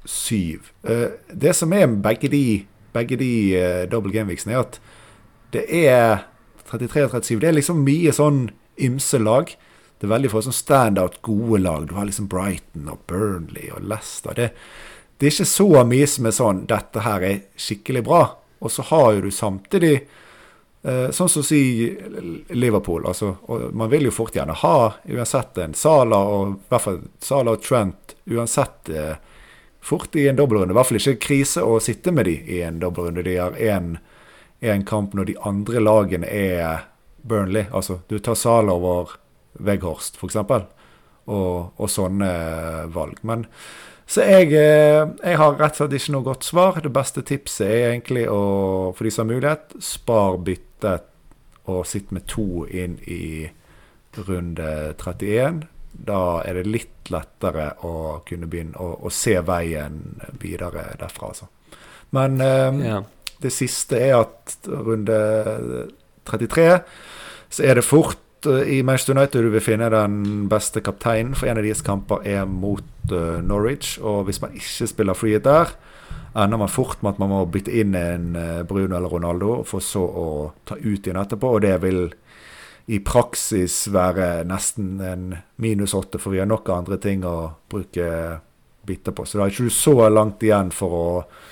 37. 0.06 0.60
Eh, 0.84 1.08
det 1.32 1.56
som 1.58 1.74
er 1.74 1.88
begge 2.04 2.30
de 2.32 2.66
begge 2.96 3.18
de 3.20 3.32
uh, 3.56 3.84
double 3.92 4.14
gameweeksene, 4.14 4.56
er 4.56 4.66
at 4.66 4.80
det 5.52 5.66
er 5.84 6.24
33 6.72 7.04
og 7.06 7.18
37. 7.18 7.40
Det 7.42 7.50
er 7.50 7.58
liksom 7.58 7.84
mye 7.86 8.14
sånn 8.16 8.46
ymse 8.82 9.20
lag. 9.22 9.52
Det 10.00 10.08
er 10.08 10.14
veldig 10.16 10.32
få 10.32 10.42
sånn 10.46 10.56
standout 10.56 11.20
gode 11.26 11.62
lag. 11.62 11.86
Du 11.90 11.96
har 11.98 12.08
liksom 12.08 12.30
Brighton 12.32 12.90
og 12.90 13.04
Burnley 13.12 13.70
og 13.76 13.84
Leicester. 13.86 14.34
Det, 14.38 14.52
det 15.20 15.28
er 15.28 15.36
ikke 15.36 15.52
så 15.52 15.84
mye 15.86 16.08
som 16.10 16.26
er 16.26 16.38
sånn 16.38 16.66
'Dette 16.70 17.04
her 17.06 17.28
er 17.28 17.44
skikkelig 17.60 18.06
bra'. 18.08 18.28
Og 18.62 18.72
så 18.72 18.86
har 18.90 19.14
jo 19.14 19.22
du 19.26 19.32
samtidig 19.34 19.96
uh, 20.86 21.10
Sånn 21.14 21.30
som 21.30 21.42
å 21.42 21.46
si 21.46 21.90
Liverpool. 22.50 23.06
Altså, 23.06 23.36
man 23.74 23.90
vil 23.90 24.08
jo 24.10 24.16
fort 24.16 24.36
gjerne 24.36 24.58
ha 24.64 24.94
uansett 25.10 25.58
en 25.62 25.74
Sala 25.78 26.18
og 26.18 26.56
i 26.56 26.70
hvert 26.70 26.86
fall 26.86 27.02
Sala 27.22 27.54
og 27.54 27.62
Trent 27.66 28.16
uansett 28.30 28.90
uh, 28.94 29.16
fort 29.82 30.16
i 30.16 30.28
en 30.30 30.38
dobbeltrunde. 30.40 30.74
I 30.74 30.78
hvert 30.78 30.90
fall 30.92 31.02
ikke 31.02 31.22
krise 31.26 31.66
å 31.66 31.80
sitte 31.84 32.14
med 32.14 32.30
de 32.30 32.38
i 32.58 32.62
en 32.66 32.80
dobbeltrunde. 32.82 33.26
De 33.26 33.38
har 33.38 33.58
én 33.62 34.86
kamp 34.88 35.16
når 35.18 35.32
de 35.32 35.38
andre 35.48 35.84
lagene 35.84 36.30
er 36.30 36.88
Burnley. 37.28 37.68
Altså, 37.72 38.02
du 38.08 38.20
tar 38.20 38.38
Sal 38.38 38.70
over 38.70 39.18
Veghorst, 39.60 40.18
f.eks. 40.18 40.38
Og, 41.32 41.72
og 41.78 41.90
sånne 41.90 42.32
valg. 42.94 43.22
Men 43.28 43.46
så 44.12 44.26
jeg, 44.28 44.50
eh, 44.60 45.06
jeg, 45.24 45.38
har 45.40 45.56
rett 45.56 45.78
og 45.78 45.86
slett 45.86 45.94
ikke 45.96 46.14
noe 46.18 46.26
godt 46.26 46.44
svar. 46.44 46.80
Det 46.84 46.92
beste 46.92 47.24
tipset 47.24 47.68
er 47.68 47.94
egentlig 47.94 48.26
å, 48.28 48.42
for 48.98 49.08
de 49.08 49.14
som 49.14 49.24
har 49.24 49.38
mulighet, 49.38 49.78
spar 49.80 50.42
byttet 50.44 51.08
og 51.72 51.86
sitt 51.88 52.10
med 52.12 52.26
to 52.28 52.66
inn 52.68 52.98
i 53.08 53.48
runde 54.18 54.72
31 55.00 55.62
da 56.06 56.42
er 56.48 56.60
det 56.60 56.70
litt 56.70 57.12
lettere 57.14 57.72
å 57.88 58.22
kunne 58.28 58.50
begynne 58.50 58.78
å, 58.82 58.94
å 59.06 59.12
se 59.14 59.38
veien 59.46 60.00
videre 60.42 60.92
derfra, 61.00 61.32
altså. 61.32 61.50
Men 62.12 62.42
eh, 62.44 62.82
ja. 62.90 63.00
det 63.44 63.54
siste 63.56 64.00
er 64.00 64.18
at 64.20 64.58
runde 64.68 65.20
33 66.28 66.68
så 67.52 67.64
er 67.68 67.80
det 67.80 67.86
fort 67.88 68.48
uh, 68.48 68.62
i 68.64 68.82
Manchester 68.84 69.18
United 69.18 69.44
du 69.44 69.52
vil 69.52 69.64
finne 69.64 69.90
den 69.92 70.48
beste 70.52 70.84
kapteinen, 70.84 71.36
for 71.36 71.52
en 71.52 71.60
av 71.60 71.66
deres 71.66 71.84
kamper 71.84 72.24
er 72.28 72.46
mot 72.48 73.12
uh, 73.12 73.40
Norwich. 73.44 73.98
Og 74.00 74.24
hvis 74.30 74.40
man 74.44 74.56
ikke 74.56 74.88
spiller 74.88 75.18
free 75.18 75.42
der, 75.44 75.74
ender 76.32 76.62
man 76.62 76.72
fort 76.72 77.02
med 77.04 77.16
at 77.16 77.20
man 77.20 77.34
må 77.34 77.42
bytte 77.52 77.76
inn 77.76 77.96
en 77.98 78.32
uh, 78.40 78.62
Bruno 78.68 78.96
eller 78.96 79.12
Ronaldo, 79.12 79.58
for 79.68 79.84
så 79.84 80.06
å 80.06 80.28
ta 80.64 80.80
ut 80.80 81.04
igjen 81.04 81.20
etterpå. 81.20 81.58
Og 81.58 81.66
det 81.68 81.76
vil 81.84 82.06
i 82.86 83.00
praksis 83.06 83.86
være 83.94 84.44
nesten 84.50 84.96
en 85.06 85.28
minus 85.62 85.94
åtte, 85.94 86.20
for 86.20 86.34
vi 86.34 86.42
har 86.42 86.50
nok 86.50 86.70
andre 86.74 86.98
ting 87.02 87.26
å 87.28 87.52
bruke 87.70 88.08
biter 88.88 89.14
på. 89.16 89.26
Så 89.26 89.38
da 89.38 89.46
er 89.46 89.54
ikke 89.54 89.70
du 89.70 89.74
så 89.76 89.96
langt 90.10 90.44
igjen 90.44 90.72
for 90.74 90.98
å 90.98 91.08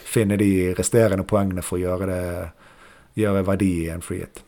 finne 0.10 0.38
de 0.42 0.74
resterende 0.78 1.28
poengene 1.30 1.64
for 1.66 1.78
å 1.78 1.84
gjøre, 1.84 2.10
det, 2.10 2.78
gjøre 3.22 3.46
verdi 3.48 3.74
i 3.86 3.90
en 3.94 4.06
freehit. 4.06 4.44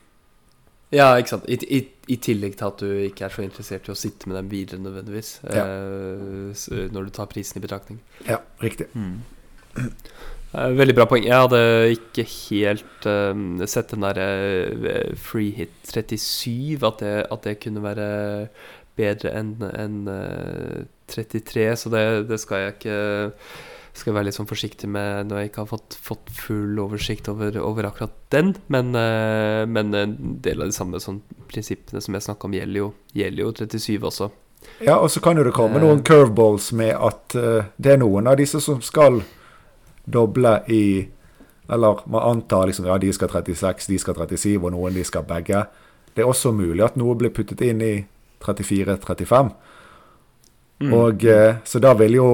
Ja, 0.91 1.13
ikke 1.15 1.37
sant. 1.37 1.47
I, 1.47 1.55
i, 1.71 1.79
I, 2.11 2.17
tillegg 2.19 2.57
til 2.59 2.67
at 2.67 2.81
du 2.83 2.89
ikke 3.05 3.29
er 3.29 3.31
så 3.31 3.45
interessert 3.45 3.87
i 3.87 3.93
å 3.93 3.95
sitte 3.97 4.27
med 4.27 4.35
dem 4.41 4.49
videre 4.51 4.81
nødvendigvis, 4.83 5.37
ja. 5.47 5.63
eh, 5.63 6.89
når 6.91 7.07
du 7.07 7.13
tar 7.15 7.29
prisen 7.31 7.61
i 7.61 7.63
betraktning. 7.63 8.01
Ja, 8.27 8.41
riktig. 8.59 8.89
Mm. 8.91 9.21
Eh, 10.51 10.71
veldig 10.75 10.95
bra 10.97 11.07
poeng. 11.07 11.23
Jeg 11.23 11.45
hadde 11.45 11.61
ikke 11.95 12.25
helt 12.27 13.07
uh, 13.07 13.65
sett 13.71 13.93
den 13.93 14.03
derre 14.03 14.27
uh, 14.75 15.11
free 15.19 15.53
hit 15.55 15.73
37, 15.87 16.81
at 16.83 16.99
det, 16.99 17.17
at 17.31 17.47
det 17.47 17.59
kunne 17.63 17.83
være 17.83 18.07
bedre 18.99 19.31
enn 19.39 19.53
en, 19.71 20.01
uh, 20.11 20.81
33, 21.11 21.69
så 21.79 21.91
det, 21.93 22.03
det, 22.27 22.39
skal 22.43 22.65
jeg 22.65 22.75
ikke 22.75 22.99
skal 23.95 24.15
være 24.15 24.29
litt 24.29 24.37
sånn 24.37 24.47
forsiktig 24.47 24.87
med 24.91 25.27
når 25.27 25.39
jeg 25.39 25.49
ikke 25.49 25.63
har 25.65 25.71
fått, 25.71 25.97
fått 25.99 26.29
full 26.35 26.79
oversikt 26.79 27.27
over, 27.31 27.55
over 27.59 27.89
akkurat 27.89 28.13
den. 28.31 28.53
Men, 28.71 28.93
men, 28.95 29.91
en 29.91 30.13
del 30.39 30.63
av 30.63 30.71
de 30.71 30.75
samme 30.77 31.01
sånn, 31.03 31.19
prinsippene 31.51 31.99
som 31.99 32.15
jeg 32.15 32.23
snakka 32.23 32.47
om, 32.47 32.55
gjelder 32.55 32.79
jo, 32.79 32.87
gjelder 33.19 33.43
jo 33.43 33.51
37 33.59 34.07
også. 34.07 34.29
Ja, 34.79 34.95
og 34.95 35.11
så 35.11 35.19
kan 35.19 35.35
jo 35.35 35.43
det 35.43 35.51
komme 35.57 35.83
noen 35.83 36.05
curveballs 36.07 36.69
med 36.79 36.95
at 36.95 37.35
det 37.35 37.97
er 37.97 37.99
noen 37.99 38.31
av 38.31 38.39
disse 38.39 38.63
som 38.63 38.79
skal 38.79 39.19
doble 40.05 40.61
i 40.67 41.07
Eller 41.71 42.01
man 42.05 42.21
antar 42.21 42.67
liksom 42.67 42.85
ja, 42.85 42.97
de 42.97 43.13
skal 43.13 43.29
36, 43.29 43.87
de 43.87 43.99
skal 43.99 44.15
37, 44.15 44.57
og 44.59 44.71
noen 44.73 44.93
de 44.93 45.03
skal 45.07 45.23
begge. 45.23 45.61
Det 46.11 46.23
er 46.23 46.27
også 46.27 46.51
mulig 46.51 46.83
at 46.83 46.97
noe 46.99 47.15
blir 47.15 47.31
puttet 47.31 47.61
inn 47.63 47.79
i 47.79 47.93
34-35. 48.43 49.53
Mm. 50.81 50.93
Og 50.97 51.23
uh, 51.23 51.61
Så 51.63 51.79
da 51.79 51.93
vil 51.95 52.17
jo 52.17 52.27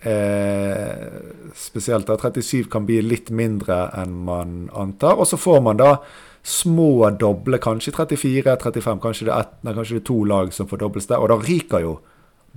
eh, 0.00 1.06
spesielt 1.54 2.06
da 2.06 2.16
37 2.16 2.68
kan 2.70 2.86
bli 2.86 3.00
litt 3.02 3.30
mindre 3.34 3.88
enn 3.98 4.14
man 4.28 4.56
antar. 4.76 5.18
Og 5.18 5.26
så 5.26 5.38
får 5.40 5.60
man 5.64 5.80
da 5.80 5.96
små 6.42 7.10
doble, 7.18 7.58
kanskje 7.58 7.92
34-35. 7.96 9.00
Kanskje, 9.02 9.28
det 9.28 9.34
er 9.34 9.74
kanskje 9.74 9.98
det 9.98 10.02
er 10.02 10.10
to 10.10 10.22
lag 10.24 10.52
som 10.54 10.68
får 10.70 10.84
dobbelt 10.84 11.08
der. 11.08 11.18
Og 11.18 11.32
da 11.32 11.38
ryker 11.42 11.84
jo 11.84 11.98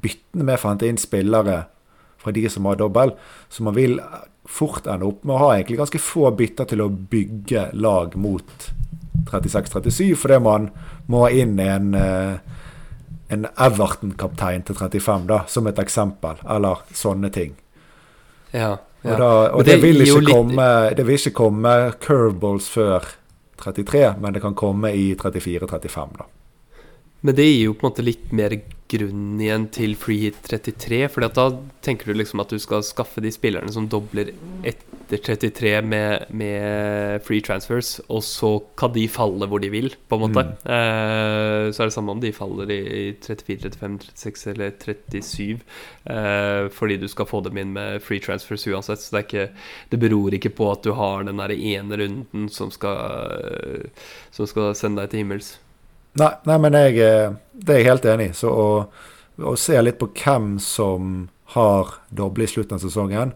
byttene 0.01 0.47
med 0.47 0.59
for 0.59 0.69
å 0.69 0.75
hente 0.75 0.89
inn 0.89 1.01
spillere 1.01 1.63
fra 2.21 2.33
de 2.35 2.45
som 2.49 2.67
har 2.69 2.79
dobbel. 2.79 3.15
Så 3.49 3.65
man 3.65 3.75
vil 3.77 3.97
fort 4.49 4.87
ende 4.89 5.07
opp 5.07 5.25
med 5.25 5.35
å 5.35 5.41
ha 5.43 5.51
egentlig 5.55 5.79
ganske 5.81 6.01
få 6.01 6.31
bytter 6.37 6.69
til 6.71 6.83
å 6.83 6.89
bygge 6.89 7.69
lag 7.73 8.15
mot 8.19 8.71
36-37, 9.29 10.15
fordi 10.17 10.39
man 10.43 10.71
må 11.11 11.25
ha 11.25 11.29
inn 11.35 11.59
en 11.61 11.93
eh, 11.97 12.57
en 13.31 13.47
Everton-kaptein 13.55 14.65
til 14.67 14.75
35, 14.75 15.27
da, 15.29 15.43
som 15.47 15.67
et 15.69 15.79
eksempel. 15.79 16.41
Eller 16.51 16.81
sånne 16.95 17.31
ting. 17.31 17.53
Ja, 18.51 18.75
ja. 19.01 19.13
Og, 19.13 19.17
da, 19.17 19.29
og 19.55 19.63
det, 19.65 19.77
det, 19.77 19.81
vil 19.85 20.03
ikke 20.03 20.25
komme, 20.27 20.67
det 20.97 21.05
vil 21.07 21.17
ikke 21.17 21.37
komme 21.39 21.71
curveballs 22.03 22.67
før 22.69 23.07
33, 23.61 24.03
men 24.21 24.35
det 24.35 24.43
kan 24.43 24.57
komme 24.57 24.91
i 24.93 25.13
34-35, 25.17 26.19
da. 26.19 26.27
Men 27.21 27.37
det 27.37 27.47
gir 27.47 27.69
jo 27.69 27.77
på 27.77 27.85
en 27.85 27.93
måte 27.93 28.05
litt 28.05 28.35
mer 28.35 28.57
grunn 28.91 29.39
igjen 29.41 29.67
til 29.73 29.95
free 29.99 30.27
hit 30.27 30.39
33. 30.47 31.05
For 31.11 31.25
da 31.25 31.47
tenker 31.85 32.11
du 32.11 32.17
liksom 32.19 32.43
at 32.43 32.51
du 32.51 32.59
skal 32.61 32.83
skaffe 32.85 33.23
de 33.23 33.31
spillerne 33.33 33.71
som 33.73 33.87
dobler 33.91 34.33
etter 34.67 35.19
33 35.19 35.73
med, 35.83 36.27
med 36.35 37.23
free 37.27 37.43
transfers, 37.43 37.97
og 38.07 38.23
så 38.23 38.51
kan 38.79 38.93
de 38.95 39.07
falle 39.11 39.47
hvor 39.49 39.63
de 39.63 39.71
vil, 39.73 39.89
på 40.07 40.17
en 40.17 40.23
måte. 40.23 40.43
Mm. 40.45 40.69
Eh, 40.75 41.65
så 41.71 41.83
er 41.83 41.89
det 41.89 41.95
samme 41.95 42.15
om 42.15 42.21
de 42.23 42.31
faller 42.35 42.71
i 42.71 42.83
34, 43.19 43.73
35, 43.75 44.11
36 44.15 44.53
eller 44.53 44.75
37, 44.77 45.65
eh, 46.15 46.69
fordi 46.75 46.99
du 47.01 47.07
skal 47.11 47.27
få 47.29 47.41
dem 47.47 47.59
inn 47.59 47.73
med 47.75 47.99
free 48.05 48.23
transfers 48.23 48.67
uansett. 48.71 49.03
Så 49.03 49.17
det, 49.17 49.25
ikke, 49.27 49.49
det 49.91 49.99
beror 49.99 50.37
ikke 50.37 50.53
på 50.55 50.71
at 50.71 50.85
du 50.87 50.93
har 50.97 51.27
den 51.27 51.43
der 51.43 51.55
ene 51.57 51.99
runden 51.99 52.47
som 52.51 52.71
skal, 52.71 53.89
som 54.31 54.47
skal 54.47 54.71
sende 54.79 55.03
deg 55.03 55.11
til 55.11 55.25
himmels. 55.25 55.55
Nei, 56.19 56.33
nei, 56.43 56.57
men 56.59 56.75
jeg, 56.75 56.97
eh, 56.99 57.31
det 57.53 57.73
er 57.73 57.79
jeg 57.79 57.87
helt 57.87 58.05
enig 58.13 58.29
i. 58.31 58.35
Så 58.35 58.51
å, 58.51 58.67
å, 59.39 59.55
se 59.59 59.79
litt 59.81 59.99
på 60.01 60.11
hvem 60.11 60.57
som 60.59 61.29
har 61.55 61.95
doble 62.09 62.47
i 62.47 62.51
slutten 62.51 62.79
av 62.79 62.83
sesongen, 62.83 63.33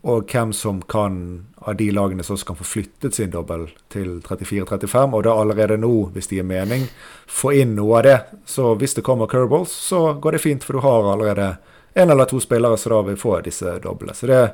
og 0.00 0.30
hvem 0.32 0.54
som 0.56 0.80
kan 0.88 1.20
av 1.60 1.76
de 1.76 1.90
lagene 1.92 2.24
som 2.24 2.38
kan 2.46 2.56
få 2.56 2.64
flyttet 2.64 3.14
sin 3.14 3.30
dobbel 3.30 3.66
til 3.92 4.22
34-35, 4.24 5.14
og 5.14 5.24
da 5.26 5.34
allerede 5.36 5.76
nå, 5.76 5.92
hvis 6.14 6.30
det 6.30 6.38
gir 6.38 6.48
mening, 6.48 6.86
få 7.28 7.52
inn 7.60 7.74
noe 7.76 7.98
av 7.98 8.06
det. 8.06 8.18
Så 8.48 8.72
hvis 8.80 8.96
det 8.96 9.04
kommer 9.06 9.28
curveballs, 9.28 9.74
så 9.90 10.14
går 10.14 10.38
det 10.38 10.44
fint, 10.46 10.64
for 10.64 10.78
du 10.78 10.86
har 10.86 11.12
allerede 11.12 11.50
en 12.00 12.10
eller 12.10 12.30
to 12.30 12.40
spillere 12.40 12.78
som 12.80 12.94
da 12.94 13.02
vil 13.10 13.20
få 13.20 13.40
disse 13.44 13.76
doblene. 13.84 14.16
Så 14.16 14.30
det 14.30 14.38
er 14.40 14.52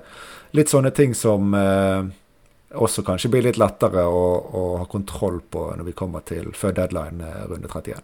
litt 0.57 0.73
sånne 0.73 0.91
ting 0.97 1.15
som 1.15 1.55
eh, 1.55 2.11
også 2.75 3.05
kanskje 3.07 3.31
blir 3.31 3.47
litt 3.47 3.61
lettere 3.61 4.03
å, 4.09 4.25
å, 4.43 4.67
ha 4.81 4.87
kontroll 4.91 5.39
på 5.41 5.69
når 5.77 5.87
vi 5.91 5.97
kommer 5.97 6.25
til 6.27 6.51
før 6.57 6.75
deadline 6.81 7.23
eh, 7.23 7.47
runde 7.51 7.71
31. 7.71 8.03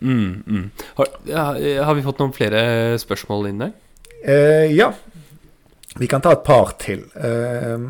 Mm, 0.00 0.42
mm. 0.46 0.66
Har, 0.96 1.12
ja, 1.26 1.44
har, 1.84 1.94
vi 1.98 2.04
fått 2.06 2.20
noen 2.22 2.34
flere 2.36 2.60
spørsmål 3.02 3.50
inn 3.50 3.64
der? 3.66 3.72
Eh, 4.22 4.68
ja. 4.72 4.92
Vi 5.98 6.06
kan 6.10 6.22
ta 6.22 6.32
et 6.36 6.44
par 6.46 6.76
til. 6.80 7.04
Eh, 7.18 7.88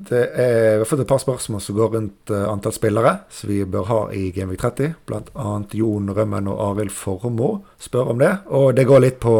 det 0.00 0.20
er, 0.32 0.78
vi 0.78 0.84
har 0.84 0.88
fått 0.88 1.02
et 1.04 1.10
par 1.10 1.20
spørsmål 1.20 1.60
som 1.60 1.76
går 1.76 1.90
rundt 1.92 2.30
uh, 2.32 2.46
antall 2.48 2.72
spillere 2.72 3.18
som 3.34 3.50
vi 3.50 3.58
bør 3.68 3.88
ha 3.90 3.98
i 4.16 4.30
Gameweek 4.32 4.62
30. 4.62 4.94
Bl.a. 5.04 5.50
Jon 5.76 6.12
Rømmen 6.16 6.48
og 6.48 6.62
Arild 6.70 6.94
Formoe 6.94 7.58
spør 7.82 8.14
om 8.14 8.22
det. 8.22 8.30
Og 8.48 8.70
det 8.78 8.86
går 8.88 9.04
litt 9.04 9.18
på 9.20 9.34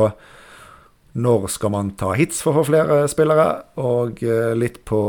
når 1.21 1.47
skal 1.51 1.73
man 1.73 1.95
ta 1.99 2.13
hits 2.19 2.43
for 2.45 2.53
å 2.53 2.61
få 2.61 2.69
flere 2.69 2.99
spillere, 3.11 3.47
og 3.81 4.21
uh, 4.21 4.53
litt 4.59 4.83
på 4.85 5.01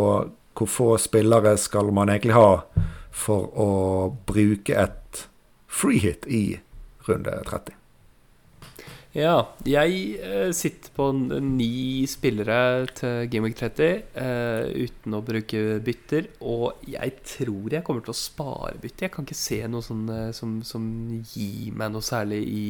hvor 0.58 0.70
få 0.70 0.90
spillere 1.02 1.56
skal 1.58 1.92
man 1.96 2.12
egentlig 2.12 2.38
ha 2.38 2.64
for 3.12 3.52
å 3.60 3.70
bruke 4.28 4.76
et 4.78 5.28
freehit 5.72 6.28
i 6.28 6.44
runde 7.08 7.38
30? 7.48 7.78
Ja, 9.12 9.50
jeg 9.68 9.96
eh, 10.24 10.54
sitter 10.56 10.94
på 10.96 11.10
ni 11.12 12.06
spillere 12.08 12.86
til 12.96 13.26
Gameweek 13.28 13.58
30 13.60 13.90
uh, 14.16 14.70
uten 14.72 15.18
å 15.18 15.20
bruke 15.28 15.82
bytter. 15.84 16.30
Og 16.48 16.80
jeg 16.88 17.18
tror 17.28 17.76
jeg 17.76 17.84
kommer 17.84 18.06
til 18.06 18.14
å 18.14 18.22
spare 18.22 18.80
bytter. 18.80 19.10
Jeg 19.10 19.14
kan 19.18 19.28
ikke 19.28 19.36
se 19.36 19.60
noe 19.68 19.84
sånn, 19.84 20.06
eh, 20.16 20.30
som, 20.38 20.54
som, 20.64 20.86
gir 21.34 21.76
meg 21.76 21.92
noe 21.92 22.08
særlig 22.08 22.40
i, 22.48 22.64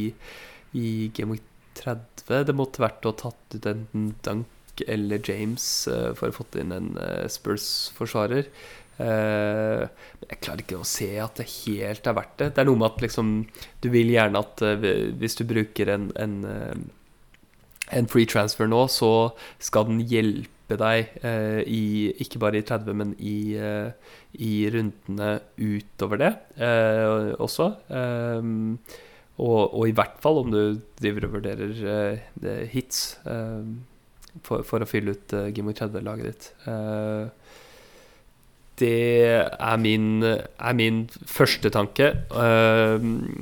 i 0.82 0.88
Gameweek 1.13 1.46
30. 1.78 2.41
Det 2.50 2.58
måtte 2.58 2.82
vært 2.88 3.06
å 3.06 3.13
tatt 3.22 3.60
ut 3.60 3.70
enten 3.70 4.10
Dunk 4.26 4.58
eller 4.88 5.21
James 5.29 5.65
uh, 5.91 6.12
for 6.17 6.31
å 6.31 6.36
få 6.36 6.45
inn 6.62 6.73
en 6.75 6.93
uh, 6.97 7.25
Spurs-forsvarer. 7.31 8.47
Uh, 9.01 9.88
jeg 10.27 10.39
klarer 10.43 10.63
ikke 10.63 10.79
å 10.81 10.88
se 10.88 11.10
at 11.21 11.39
det 11.41 11.49
helt 11.65 12.07
er 12.07 12.17
verdt 12.17 12.39
det. 12.41 12.49
Det 12.55 12.63
er 12.63 12.69
noe 12.69 12.79
med 12.79 12.91
at 12.91 13.03
liksom 13.05 13.29
Du 13.81 13.89
vil 13.93 14.12
gjerne 14.13 14.43
at 14.43 14.62
hvis 15.17 15.38
du 15.39 15.45
bruker 15.49 15.89
en, 15.89 16.10
en, 16.21 16.36
en, 17.89 18.10
free 18.12 18.29
transfer 18.29 18.69
nå, 18.69 18.86
så 18.93 19.31
skal 19.60 19.89
den 19.89 20.03
hjelpe 20.05 20.77
deg 20.79 21.17
i 21.67 22.13
Ikke 22.23 22.39
bare 22.39 22.62
i 22.62 22.67
30, 22.67 22.93
men 22.95 23.15
i, 23.17 23.57
i 24.38 24.53
rundene 24.71 25.31
utover 25.57 26.21
det 26.21 26.31
også. 27.41 27.71
Og, 29.41 29.62
og, 29.65 29.84
i 29.89 29.95
hvert 29.97 30.21
fall 30.21 30.43
om 30.43 30.53
du 30.53 30.62
driver 31.01 31.27
og 31.27 31.39
vurderer 31.39 32.69
hits. 32.71 33.17
For, 34.39 34.63
for 34.63 34.84
å 34.84 34.88
fylle 34.88 35.17
ut 35.17 35.36
uh, 35.36 35.50
Gimo 35.52 35.74
30-laget 35.76 36.28
ditt. 36.30 36.46
Uh, 36.63 37.28
det 38.82 39.28
er 39.38 39.78
min, 39.78 40.24
er 40.24 40.74
min 40.74 41.02
første 41.30 41.70
tanke. 41.70 42.08
Uh, 42.32 42.96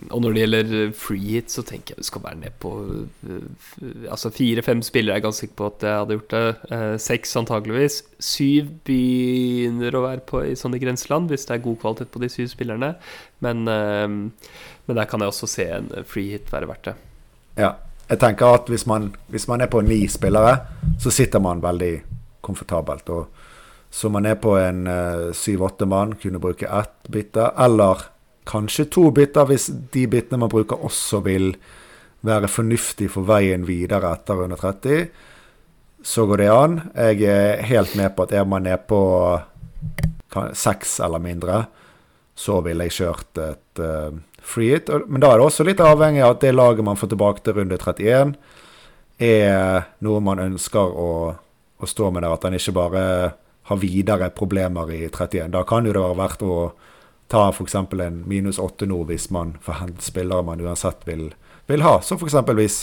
og 0.10 0.24
når 0.24 0.34
det 0.34 0.42
gjelder 0.42 0.72
free 0.98 1.36
hit, 1.38 1.54
så 1.54 1.64
tenker 1.64 1.94
jeg 1.94 2.04
du 2.04 2.08
skal 2.10 2.26
være 2.26 2.42
ned 2.42 2.58
på 2.60 2.74
uh, 2.82 4.10
Altså 4.10 4.34
fire-fem 4.36 4.82
spillere 4.84 5.16
er 5.16 5.22
jeg 5.22 5.28
ganske 5.28 5.46
sikker 5.46 5.60
på 5.62 5.70
at 5.70 5.86
jeg 5.86 6.00
hadde 6.02 6.18
gjort 6.18 6.36
det. 6.36 6.80
Seks 7.06 7.38
antageligvis. 7.40 8.00
Syv 8.20 8.74
begynner 8.90 9.96
å 9.96 10.06
være 10.08 10.26
på 10.28 10.42
i 10.50 10.58
sånne 10.60 10.82
grenseland, 10.82 11.30
hvis 11.32 11.46
det 11.48 11.56
er 11.56 11.68
god 11.68 11.78
kvalitet 11.86 12.12
på 12.12 12.24
de 12.24 12.32
syv 12.34 12.50
spillerne. 12.52 12.96
Men, 13.46 13.64
men 13.70 14.98
der 14.98 15.08
kan 15.08 15.22
jeg 15.22 15.32
også 15.32 15.52
se 15.54 15.70
en 15.78 15.94
free 16.10 16.34
hit 16.34 16.52
være 16.52 16.68
verdt 16.74 16.90
det. 16.90 16.98
Ja, 17.60 17.76
jeg 18.10 18.20
tenker 18.20 18.56
at 18.58 18.70
hvis 18.72 18.88
man, 18.90 19.12
hvis 19.30 19.48
man, 19.48 19.62
er 19.62 19.70
på 19.70 19.82
ni 19.86 20.08
spillere, 20.10 20.56
så 21.00 21.12
sitter 21.14 21.42
man 21.44 21.62
veldig 21.62 21.94
komfortabelt. 22.42 23.10
Og 23.10 23.28
så 23.90 24.10
man 24.10 24.26
er 24.26 24.40
på 24.42 24.56
en 24.58 24.88
uh, 24.88 25.30
syv-åtte 25.34 25.86
mann, 25.90 26.16
kunne 26.22 26.42
bruke 26.42 26.66
ett 26.66 27.12
bytte, 27.12 27.52
eller 27.58 28.08
kanskje 28.50 28.88
to 28.90 29.10
bytter, 29.14 29.46
hvis 29.46 29.70
de 29.94 30.08
byttene 30.10 30.42
man 30.42 30.50
bruker 30.50 30.82
også 30.86 31.22
vil 31.26 31.52
være 32.26 32.50
fornuftig 32.52 33.12
for 33.14 33.28
veien 33.30 33.68
videre 33.68 34.12
etter 34.18 34.42
under 34.44 34.58
30, 34.58 35.06
så 36.04 36.26
går 36.26 36.42
det 36.42 36.50
an. 36.50 36.80
Jeg 36.96 37.22
er 37.30 37.64
helt 37.70 37.94
med 38.00 38.16
på 38.16 38.26
at 38.26 38.34
er 38.34 38.48
man 38.48 38.66
nede 38.66 38.82
på 38.90 39.02
seks 40.58 41.00
eller 41.04 41.22
mindre, 41.22 41.64
så 42.36 42.60
ville 42.66 42.88
jeg 42.88 42.98
kjørt 43.02 43.42
et 43.44 43.84
uh, 43.84 44.18
free 44.42 44.74
hit. 44.74 44.90
Men 45.08 45.24
da 45.24 45.34
er 45.34 45.40
det 45.40 45.48
også 45.50 45.66
litt 45.68 45.84
avhengig 45.84 46.24
av 46.26 46.38
at 46.38 46.44
det 46.44 46.56
laget 46.56 46.86
man 46.86 47.00
får 47.00 47.14
tilbake 47.14 47.44
til 47.44 47.58
runde 47.60 47.78
31, 47.78 48.34
er 49.20 49.88
noe 50.06 50.24
man 50.24 50.42
ønsker 50.44 50.96
å, 50.96 51.12
å 51.80 51.90
stå 51.90 52.12
med 52.12 52.24
der. 52.24 52.36
At 52.36 52.48
han 52.48 52.58
ikke 52.58 52.76
bare 52.78 53.04
har 53.70 53.82
videre 53.82 54.32
problemer 54.34 54.92
i 54.92 55.04
31. 55.10 55.52
Da 55.54 55.66
kan 55.68 55.86
jo 55.86 55.94
det 55.94 56.02
være 56.02 56.18
verdt 56.18 56.46
å 56.48 56.60
ta 57.30 57.50
f.eks. 57.52 57.76
en 57.76 58.24
minus 58.30 58.58
8 58.60 58.88
nå 58.90 59.04
hvis 59.10 59.30
man 59.34 59.54
får 59.62 59.84
hentet 59.84 60.08
spillere 60.08 60.46
man 60.46 60.62
uansett 60.66 61.06
vil, 61.06 61.28
vil 61.70 61.86
ha. 61.86 62.00
Så 62.02 62.18
f.eks. 62.18 62.40
hvis 62.58 62.80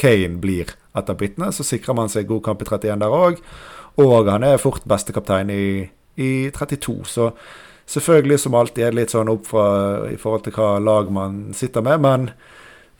Kane 0.00 0.40
blir 0.42 0.72
etter 0.98 1.14
byttene, 1.18 1.52
så 1.54 1.66
sikrer 1.66 1.94
man 1.94 2.10
seg 2.10 2.26
god 2.26 2.42
kamp 2.48 2.64
i 2.64 2.66
31 2.66 3.04
der 3.04 3.14
òg. 3.14 3.38
Og 4.02 4.26
han 4.26 4.42
er 4.42 4.58
fort 4.58 4.82
bestekaptein 4.90 5.52
i, 5.54 5.66
i 6.18 6.30
32. 6.50 6.96
Så 7.06 7.30
Selvfølgelig 7.86 8.38
som 8.40 8.54
alltid 8.56 8.84
er 8.84 8.94
det 8.94 9.00
litt 9.02 9.12
sånn 9.12 9.30
opp 9.32 9.48
fra, 9.50 9.66
i 10.08 10.16
forhold 10.20 10.46
til 10.46 10.56
hva 10.56 10.78
lag 10.80 11.10
man 11.12 11.52
sitter 11.56 11.84
med, 11.84 12.00
men 12.00 12.30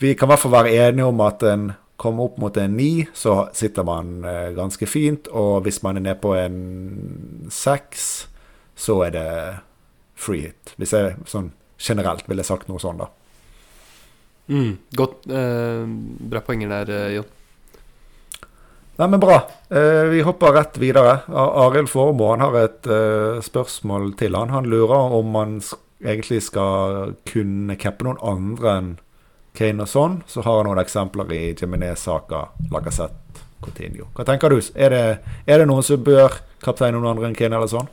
vi 0.02 0.12
kan 0.18 0.28
i 0.28 0.34
hvert 0.34 0.42
fall 0.42 0.52
være 0.52 0.74
enige 0.88 1.08
om 1.08 1.22
at 1.24 1.44
en 1.48 1.72
kommer 1.96 2.26
opp 2.26 2.38
mot 2.42 2.56
en 2.58 2.76
ni, 2.76 3.06
så 3.14 3.48
sitter 3.54 3.86
man 3.86 4.24
eh, 4.26 4.50
ganske 4.56 4.86
fint. 4.90 5.30
Og 5.30 5.62
hvis 5.64 5.80
man 5.84 5.96
er 5.96 6.04
nede 6.08 6.20
på 6.20 6.34
en 6.36 7.48
seks, 7.54 8.26
så 8.74 8.98
er 9.06 9.14
det 9.14 9.28
free 10.18 10.48
hit. 10.48 10.74
Hvis 10.80 10.94
jeg 10.96 11.14
sånn 11.30 11.52
generelt 11.78 12.26
ville 12.28 12.44
sagt 12.46 12.68
noe 12.68 12.82
sånn, 12.82 13.00
da. 13.04 13.08
Mm, 14.50 14.74
godt. 14.98 15.24
Eh, 15.30 15.86
bra 16.34 16.42
poenger 16.44 16.74
der, 16.74 16.92
eh, 16.98 17.14
Jon. 17.16 17.30
Nei, 18.96 19.08
men 19.08 19.20
bra. 19.20 19.40
Eh, 19.70 20.04
vi 20.10 20.20
hopper 20.22 20.52
rett 20.54 20.76
videre. 20.78 21.16
Arild 21.34 21.90
Formoe 21.90 22.36
har 22.38 22.58
et 22.60 22.86
eh, 22.86 23.40
spørsmål 23.42 24.12
til 24.20 24.36
han. 24.38 24.52
Han 24.54 24.68
lurer 24.70 25.16
om 25.18 25.32
man 25.34 25.56
egentlig 25.98 26.44
skal 26.46 27.16
kunne 27.26 27.74
cappe 27.80 28.06
noen 28.06 28.22
andre 28.22 28.76
enn 28.78 28.92
Kane 29.58 29.82
og 29.82 29.90
sånn. 29.90 30.20
Så 30.30 30.44
har 30.46 30.60
han 30.60 30.68
noen 30.70 30.82
eksempler 30.82 31.32
i 31.34 31.42
Jiminez 31.58 32.06
Saka, 32.06 32.46
Lacassette, 32.70 33.42
Coutinho. 33.64 34.12
Hva 34.14 34.26
tenker 34.28 34.54
du? 34.54 34.62
Er 34.78 34.94
det, 34.94 35.04
er 35.46 35.58
det 35.58 35.66
noen 35.70 35.86
som 35.86 36.06
bør 36.06 36.38
kapteine 36.62 36.94
noen 36.94 37.16
andre 37.16 37.32
enn 37.32 37.38
Kane 37.38 37.58
eller 37.58 37.70
sånn? 37.74 37.90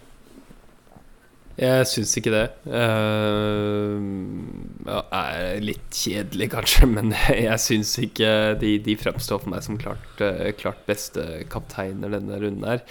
Jeg 1.59 1.87
syns 1.89 2.13
ikke 2.17 2.31
det. 2.33 2.45
Uh, 2.65 3.99
ja, 4.87 5.01
er 5.17 5.61
litt 5.63 5.91
kjedelig, 5.95 6.49
kanskje, 6.55 6.87
men 6.95 7.13
jeg 7.27 7.59
syns 7.63 7.93
ikke 8.01 8.31
de, 8.61 8.77
de 8.85 8.97
fremstår 8.99 9.43
for 9.43 9.53
meg 9.53 9.65
som 9.65 9.79
klart, 9.81 10.23
uh, 10.23 10.49
klart 10.57 10.81
beste 10.89 11.43
kapteiner 11.51 12.13
denne 12.15 12.41
runden 12.41 12.67
her. 12.71 12.83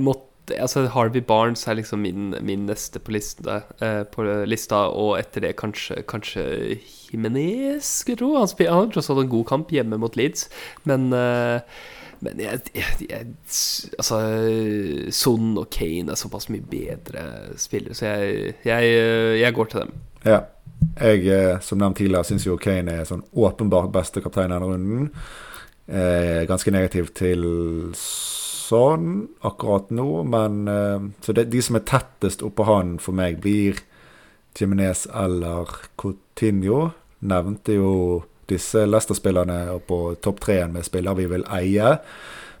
Måtte 0.00 0.34
Altså, 0.52 0.82
Harvey 0.92 1.22
Barnes 1.24 1.62
er 1.66 1.78
liksom 1.78 2.02
min, 2.04 2.34
min 2.44 2.66
neste 2.68 3.00
på, 3.00 3.14
liste, 3.14 3.62
uh, 3.80 4.02
på 4.12 4.26
lista, 4.44 4.82
og 4.92 5.14
etter 5.16 5.40
det 5.40 5.54
kanskje, 5.56 6.02
kanskje 6.04 6.44
Jimenez, 7.08 7.86
skulle 8.02 8.12
jeg 8.12 8.20
tro. 8.20 8.34
Han, 8.36 8.52
han 8.60 8.82
har 8.82 8.90
tross 8.92 9.08
alt 9.08 9.22
en 9.24 9.32
god 9.32 9.46
kamp 9.48 9.72
hjemme 9.72 9.96
mot 10.02 10.18
Leeds, 10.20 10.50
men 10.84 11.08
uh, 11.16 11.64
men 12.24 12.40
jeg, 12.40 12.60
jeg, 12.74 13.06
jeg, 13.10 13.28
Altså 13.98 14.18
Son 15.14 15.54
og 15.60 15.68
Kane 15.74 16.14
er 16.14 16.18
såpass 16.20 16.48
mye 16.52 16.64
bedre 16.70 17.24
spillere, 17.60 17.96
så 17.96 18.14
jeg, 18.64 19.54
går 19.54 19.70
til 19.70 19.84
dem. 19.84 19.94
Ja. 20.24 20.42
Jeg, 21.00 21.24
eh, 21.32 21.60
som 21.64 21.80
nevnt 21.80 21.96
tidligere, 21.98 22.26
syns 22.28 22.44
jo 22.46 22.58
Kane 22.60 23.00
er 23.00 23.08
sånn 23.08 23.24
åpenbart 23.32 23.92
beste 23.94 24.20
kaptein 24.22 24.52
denne 24.52 24.60
runden. 24.62 25.08
Eh, 25.86 26.44
ganske 26.48 26.72
negativ 26.72 27.10
til 27.16 27.44
sånn 27.98 29.08
akkurat 29.44 29.90
nå, 29.92 30.22
men 30.24 30.68
eh, 30.70 31.08
Så 31.24 31.34
det, 31.36 31.50
de 31.52 31.60
som 31.62 31.76
er 31.76 31.84
tettest 31.88 32.44
oppå 32.46 32.66
han 32.68 32.96
for 33.02 33.16
meg, 33.16 33.40
blir 33.44 33.80
Jiminez 34.56 35.06
eller 35.10 35.72
Coutinho. 36.00 36.92
Nevnte 37.24 37.76
jo 37.76 37.90
disse 38.50 38.84
Leicester-spillerne 38.86 39.78
på 39.88 40.00
topp 40.24 40.40
treen 40.44 40.72
med 40.74 40.86
spillere 40.86 41.22
vi 41.22 41.28
vil 41.30 41.46
eie. 41.54 41.96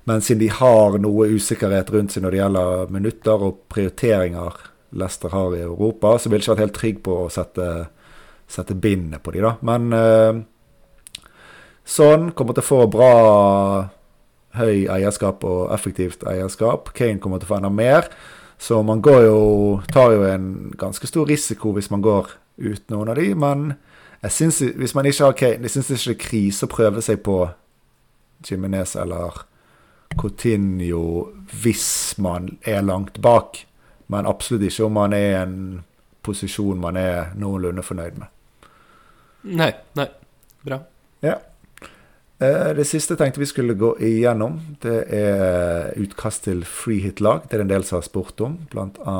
Men 0.04 0.20
siden 0.20 0.42
de 0.44 0.50
har 0.52 0.98
noe 1.00 1.28
usikkerhet 1.32 1.90
rundt 1.92 2.12
seg 2.12 2.24
når 2.24 2.34
det 2.34 2.40
gjelder 2.42 2.92
minutter 2.92 3.44
og 3.48 3.62
prioriteringer 3.72 4.58
Leicester 4.94 5.32
har 5.32 5.56
i 5.56 5.62
Europa, 5.64 6.18
så 6.18 6.30
vil 6.30 6.38
jeg 6.38 6.44
ikke 6.44 6.54
vært 6.54 6.64
helt 6.64 6.78
trygg 6.78 6.98
på 7.06 7.16
å 7.24 7.30
sette, 7.32 7.68
sette 8.46 8.76
bindet 8.78 9.24
på 9.24 9.34
de 9.34 9.42
da. 9.42 9.54
Men 9.66 9.88
eh, 9.96 10.42
sånn 11.84 12.30
kommer 12.36 12.54
til 12.54 12.64
å 12.64 12.68
få 12.68 12.80
bra 12.92 13.12
høy 14.54 14.84
eierskap 14.92 15.42
og 15.48 15.72
effektivt 15.74 16.22
eierskap. 16.30 16.92
Kane 16.94 17.18
kommer 17.22 17.40
til 17.40 17.48
å 17.48 17.54
få 17.54 17.58
enda 17.58 17.72
mer. 17.74 18.08
Så 18.60 18.78
man 18.86 19.02
går 19.02 19.24
jo, 19.26 19.40
tar 19.92 20.14
jo 20.14 20.28
en 20.28 20.70
ganske 20.78 21.08
stor 21.10 21.26
risiko 21.28 21.74
hvis 21.74 21.90
man 21.90 22.04
går 22.04 22.30
uten 22.62 22.94
noen 22.94 23.10
av 23.10 23.18
de, 23.18 23.32
men 23.34 23.72
jeg 24.24 24.32
synes, 24.32 24.58
Hvis 24.58 24.94
man 24.94 25.06
ikke 25.06 25.24
har 25.24 25.32
Kane, 25.32 25.62
jeg 25.62 25.70
syns 25.70 25.90
ikke 25.90 26.04
det 26.04 26.14
er 26.14 26.28
krise 26.28 26.66
å 26.66 26.72
prøve 26.72 27.02
seg 27.04 27.20
på 27.20 27.38
Jiminez 28.44 28.96
eller 28.96 29.44
Coutinho 30.16 31.28
hvis 31.62 32.14
man 32.18 32.58
er 32.62 32.82
langt 32.82 33.20
bak. 33.20 33.66
Men 34.08 34.26
absolutt 34.26 34.64
ikke 34.68 34.86
om 34.86 34.96
man 34.96 35.12
er 35.12 35.30
i 35.30 35.42
en 35.42 35.56
posisjon 36.24 36.80
man 36.80 36.96
er 36.96 37.34
noenlunde 37.36 37.84
fornøyd 37.84 38.20
med. 38.20 38.30
Nei. 39.44 39.72
Nei. 39.98 40.08
Bra. 40.64 40.78
Ja. 41.24 41.38
Eh, 42.40 42.70
det 42.76 42.86
siste 42.88 43.16
tenkte 43.20 43.42
vi 43.42 43.48
skulle 43.50 43.76
gå 43.78 43.92
igjennom. 44.00 44.56
Det 44.82 44.96
er 45.18 45.92
utkast 46.00 46.46
til 46.48 46.64
freehit-lag. 46.64 47.44
Det 47.48 47.58
er 47.58 47.66
en 47.66 47.72
del 47.72 47.84
som 47.84 48.00
har 48.00 48.08
spurt 48.08 48.40
om. 48.44 48.56
Bl.a. 48.72 49.18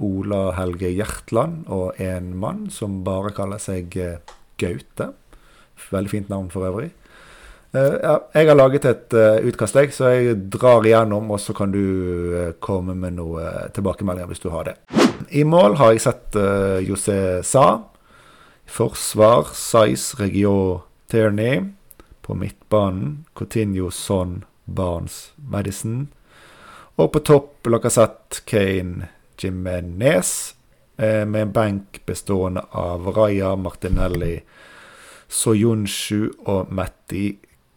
Ola 0.00 0.40
Helge 0.56 0.90
Hjertland 0.96 1.68
og 1.72 2.00
en 2.02 2.32
mann 2.40 2.66
som 2.72 3.02
bare 3.06 3.34
kaller 3.36 3.62
seg 3.62 3.96
eh, 4.00 4.35
Gaute. 4.60 5.10
Veldig 5.90 6.10
fint 6.10 6.30
navn 6.32 6.48
for 6.50 6.68
øvrig. 6.68 6.92
Ja, 7.76 8.14
jeg 8.32 8.48
har 8.48 8.56
laget 8.56 8.86
et 8.88 9.12
uh, 9.12 9.42
utkast, 9.44 9.76
så 9.92 10.08
jeg 10.14 10.36
drar 10.48 10.86
igjennom, 10.86 11.26
og 11.34 11.40
så 11.42 11.52
kan 11.52 11.74
du 11.74 11.82
uh, 12.32 12.54
komme 12.64 12.94
med 12.96 13.18
noe 13.18 13.42
tilbakemeldinger 13.76 14.30
hvis 14.30 14.40
du 14.40 14.48
har 14.54 14.70
det. 14.70 14.76
I 15.28 15.42
mål 15.44 15.76
har 15.76 15.92
jeg 15.92 16.06
sett 16.06 16.38
José 16.86 17.18
Sa. 17.44 17.66
Forsvar 18.66 19.52
Sais 19.52 20.14
Regio 20.20 20.82
Tierney. 21.10 21.60
På 22.22 22.34
midtbanen 22.34 23.26
Coutinho 23.34 23.90
Son 23.90 24.44
Barnes 24.64 25.32
Madison. 25.36 26.08
Og 26.96 27.12
på 27.12 27.20
topp 27.20 27.68
Lacassette 27.68 28.42
Kane 28.48 29.08
Jimenez. 29.38 30.54
Eh, 30.96 31.24
med 31.26 31.42
en 31.42 31.52
benk 31.52 32.00
bestående 32.06 32.62
av 32.70 33.06
Raja, 33.16 33.56
Martinelli, 33.56 34.38
Soyunshu 35.28 36.30
og 36.48 36.70
Matti 36.72 37.34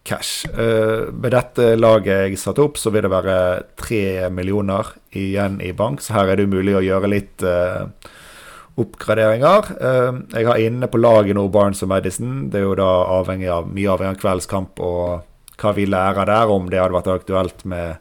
Cash. 0.08 0.48
Eh, 0.48 1.12
med 1.12 1.34
dette 1.36 1.74
laget 1.76 2.30
jeg 2.30 2.40
satte 2.40 2.64
opp, 2.64 2.80
så 2.80 2.94
vil 2.96 3.04
det 3.04 3.12
være 3.12 3.40
tre 3.76 4.30
millioner 4.32 4.94
igjen 5.12 5.60
i 5.60 5.74
bank, 5.76 6.00
så 6.00 6.16
her 6.16 6.32
er 6.32 6.40
det 6.40 6.48
mulig 6.48 6.78
å 6.80 6.86
gjøre 6.86 7.12
litt 7.12 7.44
eh, 7.44 7.90
oppgraderinger. 8.80 9.74
Jeg 10.32 10.48
har 10.48 10.62
inne 10.64 10.88
på 10.88 11.02
laget 11.02 11.36
nå 11.36 11.44
Barnes 11.52 11.84
og 11.84 11.90
Madison. 11.92 12.46
Det 12.48 12.62
er 12.62 12.64
jo 12.64 12.78
da 12.80 12.88
avhengig 13.18 13.50
av, 13.52 13.68
mye 13.68 13.92
av 13.92 14.06
kveldskamp 14.22 14.80
og 14.80 15.60
hva 15.60 15.74
vi 15.76 15.84
lærer 15.90 16.30
der, 16.30 16.48
om 16.48 16.70
det 16.72 16.80
hadde 16.80 16.96
vært 16.96 17.12
aktuelt 17.12 17.66
med 17.68 18.00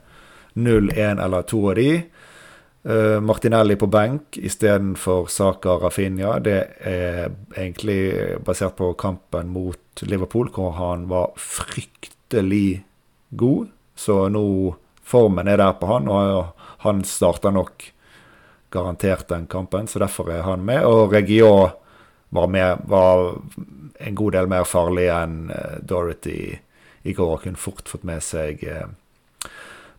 0, 0.54 0.92
1 0.94 1.18
eller 1.24 1.42
2 1.50 1.64
av 1.72 1.74
de. 1.81 1.90
Uh, 2.88 3.20
Martinelli 3.20 3.77
på 3.77 3.87
benk 3.92 4.38
istedenfor 4.40 5.27
Saka 5.29 5.77
Rafinha. 5.83 6.38
Det 6.40 6.59
er 6.88 7.27
egentlig 7.53 8.01
basert 8.46 8.79
på 8.79 8.94
kampen 8.96 9.51
mot 9.53 10.03
Liverpool, 10.09 10.48
hvor 10.55 10.72
han 10.79 11.05
var 11.11 11.35
fryktelig 11.37 12.81
god. 13.29 13.68
Så 13.98 14.29
nå 14.33 14.44
formen 15.05 15.48
er 15.48 15.61
der 15.61 15.77
på 15.77 15.90
han, 15.90 16.09
og 16.09 16.55
han 16.87 17.05
starter 17.05 17.53
nok 17.53 17.90
garantert 18.72 19.29
den 19.29 19.46
kampen, 19.46 19.88
så 19.88 19.98
derfor 19.98 20.31
er 20.33 20.46
han 20.46 20.64
med. 20.64 20.85
Og 20.85 21.12
Regio 21.12 21.70
var, 22.29 22.46
med, 22.46 22.85
var 22.85 23.35
en 23.98 24.14
god 24.14 24.33
del 24.33 24.48
mer 24.48 24.64
farlig 24.68 25.09
enn 25.12 25.51
uh, 25.51 25.77
Dorothy 25.81 26.57
i 27.03 27.12
går, 27.12 27.35
og 27.35 27.44
kunne 27.44 27.61
fort 27.61 27.88
fått 27.88 28.05
med 28.09 28.24
seg 28.24 28.64
uh, 28.68 28.88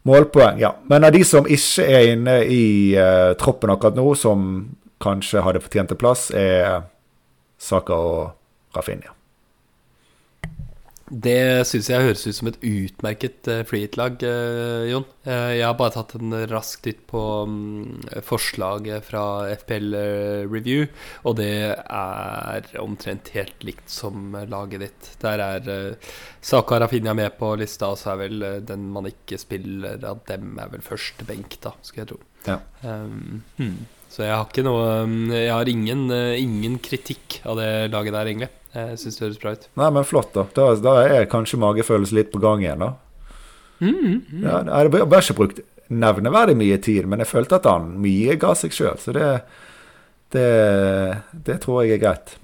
Målpoeng, 0.09 0.57
ja. 0.61 0.73
Men 0.89 1.05
av 1.05 1.13
de 1.13 1.21
som 1.27 1.45
ikke 1.45 1.85
er 1.85 2.13
inne 2.15 2.39
i 2.49 2.65
uh, 2.97 3.35
troppen 3.39 3.73
akkurat 3.73 3.97
nå, 3.99 4.07
som 4.17 4.49
kanskje 5.03 5.45
hadde 5.45 5.61
fortjent 5.63 5.93
en 5.93 6.01
plass, 6.01 6.27
er 6.35 6.81
Saka 7.61 7.95
og 7.95 8.75
Rafinha. 8.75 9.18
Det 11.09 11.65
syns 11.65 11.87
jeg 11.89 12.05
høres 12.05 12.23
ut 12.27 12.37
som 12.37 12.49
et 12.51 12.57
utmerket 12.61 13.47
freehit-lag, 13.65 14.21
uh, 14.21 14.85
Jon. 14.85 15.05
Uh, 15.25 15.51
jeg 15.57 15.65
har 15.65 15.77
bare 15.79 15.95
tatt 15.95 16.13
en 16.19 16.35
rask 16.51 16.83
titt 16.85 17.01
på 17.09 17.21
um, 17.49 17.97
forslaget 18.25 19.07
fra 19.07 19.23
FPL 19.57 19.97
Review, 20.51 20.85
og 21.25 21.39
det 21.41 21.49
er 21.73 22.69
omtrent 22.81 23.33
helt 23.33 23.65
likt 23.65 23.89
som 23.89 24.37
laget 24.51 24.85
ditt. 24.85 25.11
Der 25.23 25.43
er 25.45 25.71
Saka 26.45 26.79
Rafinha 26.83 27.15
med 27.17 27.33
på 27.41 27.55
lista, 27.59 27.89
og 27.89 27.97
så 28.01 28.13
er 28.13 28.21
vel 28.27 28.47
den 28.69 28.85
man 28.93 29.09
ikke 29.09 29.41
spiller 29.41 29.97
av 30.05 30.21
dem, 30.29 30.53
er 30.61 30.69
vel 30.75 30.85
første 30.85 31.25
benk, 31.25 31.57
da, 31.65 31.73
skal 31.81 32.03
jeg 32.03 32.13
tro. 32.13 32.21
Ja. 32.45 32.61
Um, 32.85 33.41
hmm. 33.57 33.79
Så 34.09 34.23
jeg 34.25 34.33
har 34.33 34.47
ikke 34.47 34.63
noe 34.65 34.85
Jeg 35.35 35.51
har 35.53 35.69
ingen, 35.69 36.07
ingen 36.09 36.79
kritikk 36.81 37.43
av 37.45 37.59
det 37.59 37.69
laget 37.93 38.15
der, 38.15 38.29
egentlig. 38.31 38.53
Jeg 38.75 38.99
syns 39.01 39.17
det 39.17 39.25
høres 39.25 39.41
bra 39.41 39.53
ut. 39.57 39.69
Nei, 39.81 39.89
men 39.95 40.05
flott, 40.05 40.33
da. 40.35 40.45
Da, 40.53 40.71
da 40.83 40.95
er 41.07 41.29
kanskje 41.29 41.57
magefølelsen 41.61 42.19
litt 42.19 42.33
på 42.33 42.41
gang 42.43 42.61
igjen, 42.61 42.83
da. 42.83 42.91
Mm, 43.79 43.95
mm. 43.95 44.43
Ja, 44.43 44.59
jeg 44.67 44.91
har 44.99 45.21
ikke 45.23 45.37
brukt 45.37 45.61
nevneverdig 45.89 46.57
mye 46.59 46.77
tid, 46.83 47.07
men 47.09 47.23
jeg 47.23 47.31
følte 47.31 47.57
at 47.57 47.65
han 47.69 47.95
mye 48.03 48.35
ga 48.39 48.53
seg 48.57 48.75
sjøl. 48.75 48.99
Så 49.01 49.15
det, 49.15 49.29
det, 50.35 50.49
det, 51.33 51.57
tror 51.63 51.83
jeg 51.83 51.97
er 51.97 52.03
greit. 52.03 52.35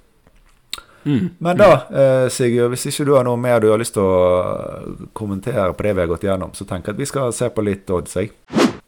Mm, 1.05 1.35
men 1.45 1.59
da, 1.59 1.69
eh, 1.93 2.23
Sigurd, 2.33 2.71
hvis 2.73 2.88
ikke 2.89 3.05
du 3.05 3.13
har 3.13 3.27
noe 3.27 3.38
mer 3.38 3.61
du 3.61 3.69
har 3.69 3.77
lyst 3.77 3.93
til 3.93 4.07
å 4.07 5.09
kommentere 5.13 5.69
på 5.77 5.85
det 5.85 5.93
vi 5.93 6.01
har 6.01 6.09
gått 6.09 6.25
gjennom, 6.25 6.55
så 6.57 6.65
tenker 6.65 6.91
jeg 6.91 6.97
at 6.97 7.03
vi 7.03 7.09
skal 7.11 7.35
se 7.38 7.51
på 7.53 7.65
litt 7.67 7.93
odds. 7.93 8.17
Jeg. 8.17 8.33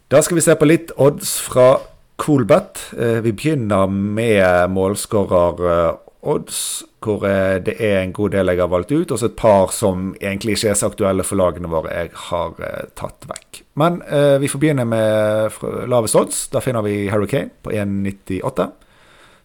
Da 0.10 0.24
skal 0.26 0.40
vi 0.40 0.48
se 0.48 0.58
på 0.58 0.70
litt 0.70 0.96
odds 0.98 1.36
fra 1.46 1.76
Coolbet. 2.18 2.82
Eh, 2.98 3.20
vi 3.22 3.36
begynner 3.38 3.86
med 3.94 4.74
målskårer 4.74 5.66
eh, 5.70 5.94
odds, 6.22 6.84
hvor 7.04 7.24
eh, 7.28 7.58
det 7.64 7.78
er 7.84 8.02
en 8.02 8.14
god 8.16 8.34
del 8.34 8.52
jeg 8.52 8.62
har 8.62 8.72
valgt 8.72 8.92
ut, 8.92 9.12
og 9.12 9.20
så 9.20 9.30
et 9.30 9.38
par 9.38 9.72
som 9.76 10.10
egentlig 10.22 10.58
ikke 10.58 10.72
er 10.72 10.80
så 10.80 10.90
aktuelle 10.90 11.26
for 11.28 11.40
lagene 11.40 11.70
våre 11.72 11.94
jeg 11.94 12.12
har 12.28 12.60
eh, 12.64 12.90
tatt 12.98 13.28
vekk. 13.30 13.62
Men 13.80 14.02
eh, 14.04 14.36
vi 14.42 14.50
får 14.52 14.64
begynne 14.64 14.88
med 14.90 15.62
lavest 15.88 16.18
odds. 16.18 16.44
Da 16.54 16.62
finner 16.64 16.86
vi 16.86 17.08
Harry 17.14 17.30
Kane 17.30 17.54
på 17.64 17.72
1,98. 17.72 18.70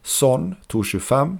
Son 0.02 0.54
2,25. 0.72 1.36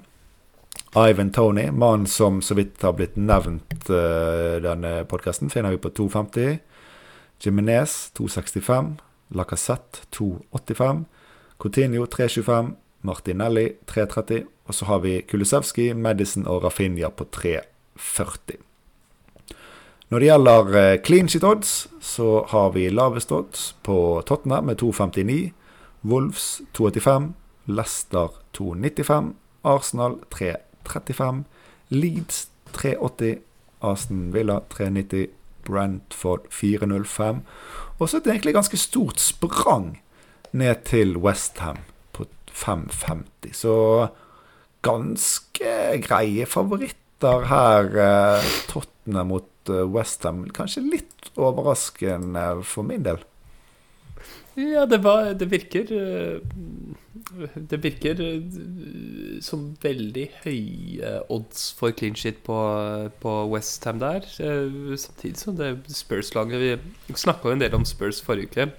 Ivan 0.95 1.33
Tony, 1.33 1.71
mannen 1.71 2.07
som 2.07 2.42
så 2.45 2.55
vidt 2.55 2.83
har 2.85 2.92
blitt 2.92 3.16
nevnt 3.16 3.88
uh, 3.88 4.61
denne 4.61 4.90
podkasten, 5.09 5.49
finner 5.51 5.73
vi 5.73 5.81
på 5.81 5.88
2,50. 5.88 6.59
Jiminez 7.40 8.12
2,65. 8.18 8.92
Lacassette 9.33 10.05
2,85. 10.12 11.05
Coutinho 11.57 12.05
3,25. 12.07 12.75
Martinelli 13.01 13.73
3,30. 13.87 14.45
Og 14.72 14.76
så 14.76 14.87
har 14.88 15.02
vi 15.04 15.18
Kulisevskij, 15.28 15.92
Madison 15.92 16.46
og 16.48 16.62
Rafinha 16.64 17.11
på 17.12 17.26
3,40. 17.37 18.54
Når 20.08 20.18
det 20.18 20.28
gjelder 20.30 20.70
uh, 20.72 21.02
clean 21.04 21.28
sheet 21.28 21.44
odds, 21.44 21.90
så 22.00 22.46
har 22.48 22.70
vi 22.72 22.87
lavest 22.88 23.32
odds 23.32 23.74
på 23.85 24.22
Tottenham 24.24 24.70
med 24.70 24.80
2,59. 24.80 25.52
Wolves 26.08 26.62
2,85. 26.72 27.35
Leicester 27.68 28.32
2,95. 28.56 29.35
Arsenal 29.64 30.16
3,35. 30.32 31.44
Leeds 31.92 32.48
380. 32.72 33.44
Aston 33.82 34.32
Villa 34.32 34.58
390. 34.72 35.26
Brentford 35.68 36.48
405. 36.50 37.44
Og 37.98 38.08
så 38.08 38.16
et 38.16 38.32
egentlig 38.32 38.56
ganske 38.56 38.80
stort 38.80 39.20
sprang 39.20 40.00
ned 40.52 40.74
til 40.88 41.16
Westham 41.16 41.85
på 42.12 42.24
550. 42.52 43.56
Så 43.56 44.08
ganske 44.83 45.75
greie 46.03 46.47
favoritter 46.47 47.47
her. 47.51 47.90
Eh, 48.07 48.53
Tottenham 48.71 49.33
mot 49.33 49.71
eh, 49.71 49.85
Westham. 49.95 50.45
Kanskje 50.55 50.85
litt 50.85 51.31
overraskende 51.37 52.62
for 52.66 52.87
min 52.87 53.07
del. 53.07 53.23
Ja, 54.59 54.85
det, 54.85 54.99
var, 55.01 55.31
det 55.33 55.47
virker 55.49 55.88
eh, 55.97 56.40
Det 57.57 57.79
virker 57.81 58.18
som 59.40 59.71
veldig 59.81 60.27
høye 60.42 61.14
odds 61.33 61.71
for 61.79 61.95
clean 61.97 62.18
shit 62.18 62.42
på, 62.45 62.59
på 63.23 63.33
Westham 63.55 64.03
der. 64.03 64.29
Samtidig 64.29 65.38
som 65.40 65.57
det 65.57 65.73
Spurs-laget 65.88 66.85
Vi 67.09 67.16
snakka 67.16 67.49
jo 67.49 67.57
en 67.57 67.64
del 67.64 67.79
om 67.79 67.88
Spurs 67.88 68.21
forrige 68.21 68.53
uke. 68.53 68.71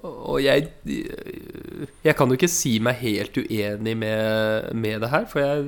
Og 0.00 0.40
jeg 0.42 0.70
Jeg 0.86 2.16
kan 2.16 2.28
jo 2.28 2.38
ikke 2.38 2.48
si 2.48 2.78
meg 2.80 2.96
helt 3.02 3.36
uenig 3.36 3.96
med, 3.96 4.72
med 4.74 5.00
det 5.04 5.10
her, 5.12 5.26
for 5.28 5.40
jeg 5.44 5.66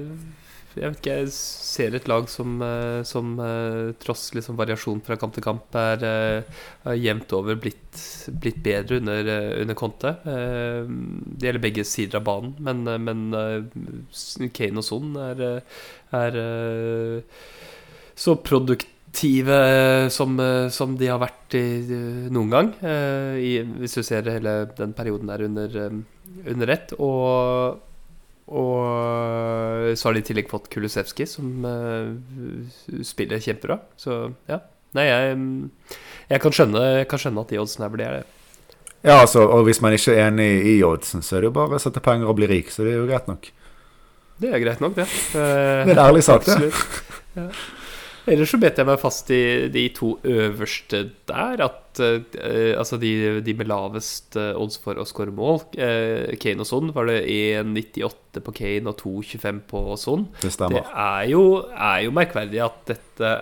jeg 0.75 0.91
vet 0.91 0.99
ikke, 0.99 1.17
jeg 1.21 1.31
ser 1.31 1.95
et 1.95 2.09
lag 2.11 2.27
som, 2.31 2.57
eh, 2.65 3.01
som 3.07 3.37
eh, 3.43 3.93
tross 4.03 4.27
liksom 4.35 4.57
variasjon 4.59 5.03
fra 5.07 5.17
kamp 5.21 5.37
til 5.37 5.45
kamp 5.45 5.77
er, 5.79 6.03
eh, 6.03 6.63
er 6.91 6.99
jevnt 6.99 7.35
over 7.37 7.59
blitt, 7.63 8.01
blitt 8.43 8.59
bedre 8.65 8.99
under, 8.99 9.31
under 9.63 9.79
Conte. 9.79 10.17
Det 10.25 11.47
gjelder 11.47 11.63
begge 11.63 11.87
sider 11.87 12.19
av 12.19 12.27
banen, 12.27 12.57
men, 12.59 12.83
men 13.07 14.51
Kane 14.57 14.83
og 14.83 14.87
Son 14.87 15.15
er, 15.21 15.45
er 16.15 16.41
så 18.15 18.35
produktive 19.15 20.11
som, 20.11 20.37
som, 20.71 20.97
de 20.99 21.07
har 21.09 21.21
vært 21.23 21.55
i, 21.55 22.29
noen 22.31 22.51
gang. 22.51 22.71
I, 23.39 23.63
hvis 23.79 23.95
du 23.95 24.03
ser 24.03 24.27
hele 24.27 24.67
den 24.77 24.93
perioden 24.93 25.31
der 25.31 25.45
under, 25.47 26.03
under 26.47 26.69
ett. 26.69 26.95
Og 26.99 27.81
og 28.45 29.97
så 29.97 30.09
har 30.09 30.13
de 30.13 30.21
i 30.21 30.25
tillegg 30.29 30.51
fått 30.51 30.67
Kulusevski, 30.69 31.25
som 31.25 31.65
spiller 33.03 33.41
kjempebra. 33.41 33.79
Så 33.97 34.35
ja. 34.51 34.59
Nei, 34.95 35.07
jeg, 35.09 35.39
jeg, 36.29 36.41
kan, 36.43 36.55
skjønne, 36.55 36.83
jeg 37.01 37.07
kan 37.11 37.23
skjønne, 37.23 37.43
at 37.43 37.51
de 37.51 37.59
oddsene 37.59 37.87
her 37.87 37.95
blir 37.95 38.19
det. 38.19 38.25
Ja, 39.05 39.17
altså, 39.23 39.47
og 39.49 39.65
hvis 39.67 39.81
man 39.83 39.97
ikke 39.97 40.13
er 40.13 40.29
enig 40.29 40.51
i 40.71 40.77
oddsen, 40.87 41.25
så 41.25 41.39
er 41.39 41.43
det 41.43 41.51
jo 41.51 41.57
bare 41.57 41.81
å 41.81 41.83
sette 41.83 42.05
penger 42.05 42.31
og 42.31 42.37
bli 42.39 42.49
rik. 42.53 42.71
Så 42.73 42.87
det 42.87 42.93
er 42.93 43.01
jo 43.01 43.09
greit 43.09 43.27
nok. 43.29 43.49
Det 44.45 44.53
er 44.53 44.63
greit 44.63 44.85
nok, 44.85 44.95
det. 45.01 45.09
Uh, 45.33 45.41
det 45.89 45.89
er 45.89 45.97
en 45.97 46.05
ærlig 46.05 46.23
sak, 46.27 46.47
det. 46.47 46.71
Ja. 47.35 47.49
Ellers 48.31 48.55
så 48.55 48.61
bet 48.61 48.79
jeg 48.81 48.89
meg 48.89 49.01
fast 49.03 49.31
i 49.35 49.69
de 49.73 49.85
to 49.97 50.15
øverste 50.25 51.03
der. 51.29 51.65
At 51.67 52.01
uh, 52.01 52.73
altså 52.79 52.99
de, 53.01 53.41
de, 53.45 53.57
med 53.57 53.69
lavest 53.71 54.39
uh, 54.41 54.53
odds 54.61 54.79
for 54.83 54.99
å 54.99 55.07
skåre 55.09 55.35
mål, 55.35 55.61
uh, 55.77 56.33
Kane 56.41 56.65
og 56.65 56.69
Son, 56.69 56.93
var 56.97 57.11
det 57.11 57.21
1,98 57.29 58.45
på 58.45 58.55
Kane 58.57 58.95
og 58.95 59.03
2,25 59.03 59.61
på 59.71 59.83
Son. 60.01 60.29
Det 60.43 60.55
stemmer. 60.57 60.81
Det 60.81 61.05
er 61.09 61.29
jo, 61.35 61.45
er 61.75 62.07
jo 62.07 62.17
merkverdig 62.17 62.65
at 62.65 62.81
dette 62.95 63.35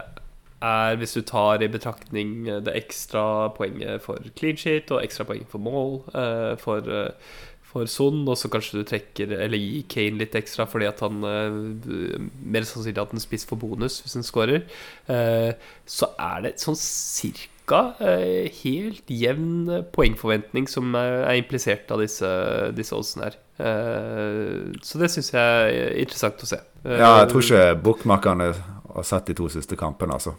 er, 0.63 0.99
hvis 0.99 1.17
du 1.19 1.23
tar 1.27 1.63
i 1.63 1.71
betraktning 1.71 2.45
det 2.63 2.75
ekstra 2.79 3.49
poenget 3.57 4.03
for 4.05 4.23
clean 4.39 4.59
sheet 4.59 4.93
og 4.95 5.03
ekstra 5.03 5.27
poeng 5.27 5.43
for 5.51 5.59
mål 5.59 5.97
for 6.63 6.87
for 7.73 7.89
Son, 7.89 8.21
og 8.29 8.37
så 8.39 8.51
kanskje 8.53 8.83
du 8.83 8.89
trekker 8.89 9.33
eller 9.39 9.61
gir 9.61 9.87
Kane 9.91 10.21
litt 10.21 10.37
ekstra 10.39 10.67
fordi 10.69 10.89
at 10.91 11.01
han 11.05 11.25
uh, 11.25 11.57
Mer 12.43 12.67
sannsynlig 12.69 13.01
at 13.01 13.15
han 13.15 13.23
spiser 13.23 13.49
for 13.49 13.61
bonus 13.61 14.01
hvis 14.05 14.19
han 14.19 14.27
scorer. 14.27 14.67
Uh, 15.09 15.53
så 15.89 16.13
er 16.21 16.45
det 16.47 16.59
sånn 16.63 16.79
cirka 16.79 17.81
uh, 18.03 18.45
helt 18.61 19.09
jevn 19.09 19.71
poengforventning 19.95 20.69
som 20.71 20.93
er 20.99 21.33
implisert 21.39 21.91
av 21.95 22.03
disse, 22.05 22.29
disse 22.77 22.97
oddsene 22.97 23.31
her. 23.31 23.41
så 24.83 24.99
det 24.99 25.11
syns 25.13 25.31
jeg 25.33 25.75
er 25.79 25.97
interessant 26.03 26.43
å 26.43 26.49
se. 26.51 26.59
ja, 26.89 27.13
jeg 27.23 27.29
tror 27.31 27.45
ikke 27.45 27.81
bookmakerne 27.85 28.49
har 28.93 29.07
sett 29.07 29.31
de 29.31 29.37
to 29.39 29.49
siste 29.53 29.79
kampene, 29.79 30.19
altså. 30.19 30.35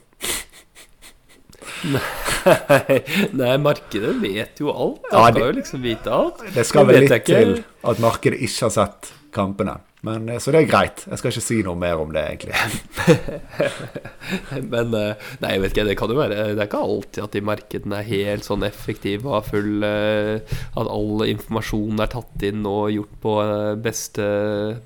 Nei, 3.39 3.55
markedet 3.61 4.13
vet 4.21 4.61
jo 4.63 4.73
alt. 4.73 5.01
Det 5.09 5.23
skal 5.31 5.41
jo 5.43 5.55
liksom 5.59 5.83
vite 5.83 6.13
alt. 6.13 6.45
Det 6.53 6.67
skal 6.67 6.87
vel 6.89 7.05
litt 7.05 7.27
til 7.29 7.57
at 7.63 8.03
markedet 8.03 8.39
ikke 8.43 8.67
har 8.67 8.75
sett 8.77 9.11
kampene. 9.33 9.79
Men, 10.03 10.27
eh, 10.29 10.39
så 10.43 10.51
det 10.51 10.63
er 10.63 10.67
greit. 10.67 11.05
Jeg 11.07 11.19
skal 11.19 11.31
ikke 11.31 11.45
si 11.45 11.57
noe 11.63 11.79
mer 11.79 12.01
om 12.03 12.11
det, 12.11 12.23
egentlig. 12.33 13.61
Men 14.73 14.91
eh, 14.99 15.29
Nei, 15.39 15.53
jeg 15.53 15.63
vet 15.63 15.73
ikke. 15.73 15.85
Det 15.87 15.95
kan 15.99 16.11
jo 16.11 16.17
være 16.19 16.49
Det 16.51 16.59
er 16.59 16.67
ikke 16.67 16.83
alltid 16.83 17.23
at 17.23 17.35
de 17.35 17.43
markedene 17.47 17.99
er 18.01 18.09
helt 18.09 18.47
sånn 18.47 18.65
effektive 18.67 19.31
og 19.31 19.47
full 19.47 19.83
eh, 19.87 20.55
At 20.75 20.91
all 20.91 21.23
informasjon 21.29 22.03
er 22.03 22.11
tatt 22.11 22.45
inn 22.47 22.67
og 22.67 22.91
gjort 22.91 23.17
på 23.23 23.35
beste, 23.83 24.27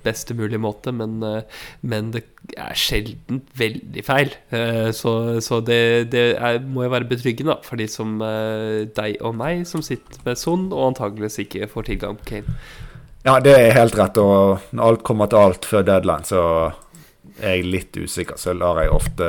beste 0.05 0.37
mulig 0.37 0.61
måte. 0.61 0.93
Men, 0.93 1.17
men 1.81 2.11
det 2.13 2.23
er 2.53 2.77
sjelden 2.77 3.41
veldig 3.57 4.03
feil. 4.05 4.33
Så, 4.95 5.11
så 5.43 5.59
det, 5.65 6.11
det 6.13 6.25
er, 6.37 6.59
må 6.61 6.85
jo 6.85 6.93
være 6.93 7.09
betryggende 7.09 7.57
for 7.65 7.79
de 7.81 7.89
som 7.91 8.19
deg 8.21 9.17
og 9.25 9.37
meg, 9.39 9.65
som 9.69 9.83
sitter 9.85 10.21
med 10.27 10.39
Son 10.39 10.69
og 10.69 10.91
antageligvis 10.91 11.41
ikke 11.43 11.71
får 11.71 11.89
tilgang 11.89 12.21
på 12.21 12.29
Kane. 12.35 12.57
Ja, 13.27 13.39
det 13.43 13.57
er 13.59 13.73
helt 13.75 13.97
rett. 13.99 14.17
Og 14.23 14.69
når 14.71 14.85
alt 14.85 15.01
kommer 15.03 15.27
til 15.27 15.41
alt 15.41 15.65
før 15.67 15.81
deadline, 15.83 16.23
så 16.23 16.41
er 17.41 17.57
jeg 17.57 17.65
litt 17.67 17.97
usikker. 17.99 18.39
Så 18.39 18.53
lar 18.55 18.79
jeg 18.79 18.93
ofte 18.95 19.27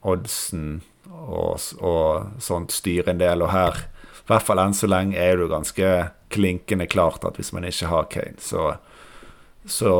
oddsen 0.00 0.78
og, 1.12 1.60
og 1.84 2.40
sånt 2.40 2.72
styre 2.72 3.12
en 3.12 3.20
del. 3.20 3.44
Og 3.44 3.52
her, 3.52 3.82
i 4.22 4.30
hvert 4.30 4.46
fall 4.46 4.62
enn 4.62 4.72
så 4.72 4.88
lenge, 4.88 5.20
er 5.20 5.36
det 5.36 5.44
jo 5.44 5.50
ganske 5.52 5.92
klinkende 6.32 6.88
klart 6.88 7.28
at 7.28 7.36
hvis 7.36 7.52
man 7.52 7.68
ikke 7.68 7.92
har 7.92 8.08
Kane, 8.12 8.40
så, 8.40 8.74
så 9.64 9.92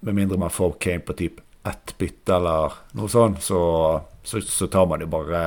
Med 0.00 0.14
mindre 0.14 0.38
man 0.38 0.52
får 0.52 0.76
Kane 0.78 1.02
på 1.02 1.16
type 1.16 1.42
ett 1.66 1.96
bytte 1.98 2.36
eller 2.36 2.76
noe 3.00 3.08
sånt, 3.10 3.40
så, 3.42 3.58
så, 4.22 4.40
så 4.40 4.68
tar 4.70 4.86
man 4.86 5.00
jo 5.00 5.08
bare 5.10 5.40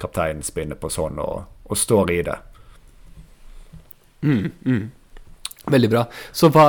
kapteinen 0.00 0.44
spinner 0.46 0.78
på 0.78 0.92
sånn 0.92 1.18
og, 1.20 1.42
og 1.64 1.76
står 1.76 2.12
i 2.14 2.22
det. 2.28 2.36
Mm, 4.22 4.46
mm. 4.62 4.84
Veldig 5.70 5.90
bra. 5.92 6.04
Så, 6.32 6.50
hva, 6.54 6.66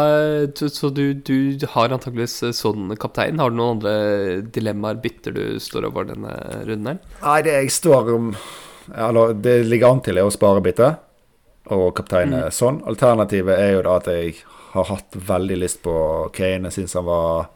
så 0.55 0.89
du, 0.93 1.05
du, 1.13 1.59
har 1.73 1.93
antakeligvis 1.93 2.39
sånn 2.57 2.91
kaptein. 3.01 3.41
Har 3.41 3.53
du 3.53 3.59
noen 3.59 3.77
andre 3.79 3.95
dilemmaer, 4.53 4.99
bytter 5.03 5.35
du 5.35 5.43
står 5.61 5.89
over 5.89 6.09
denne 6.11 6.35
runden 6.67 6.93
her? 6.93 6.99
Nei, 7.23 7.39
det 7.47 7.57
jeg 7.57 7.73
står 7.77 8.13
om 8.15 8.31
Eller 8.91 9.35
det 9.37 9.61
ligger 9.69 9.93
an 9.93 10.03
til 10.05 10.19
er 10.19 10.27
å 10.27 10.33
spare 10.33 10.63
bytte, 10.63 10.93
og 11.71 11.91
kaptein 11.97 12.33
mm. 12.33 12.49
sånn. 12.55 12.81
Alternativet 12.89 13.57
er 13.57 13.75
jo 13.77 13.85
da 13.85 13.97
at 14.01 14.09
jeg 14.11 14.39
har 14.71 14.87
hatt 14.87 15.15
veldig 15.15 15.59
lyst 15.61 15.81
på 15.85 15.93
Kane. 16.35 16.69
Jeg 16.69 16.81
syns 16.81 16.97
han 16.99 17.07
var 17.07 17.49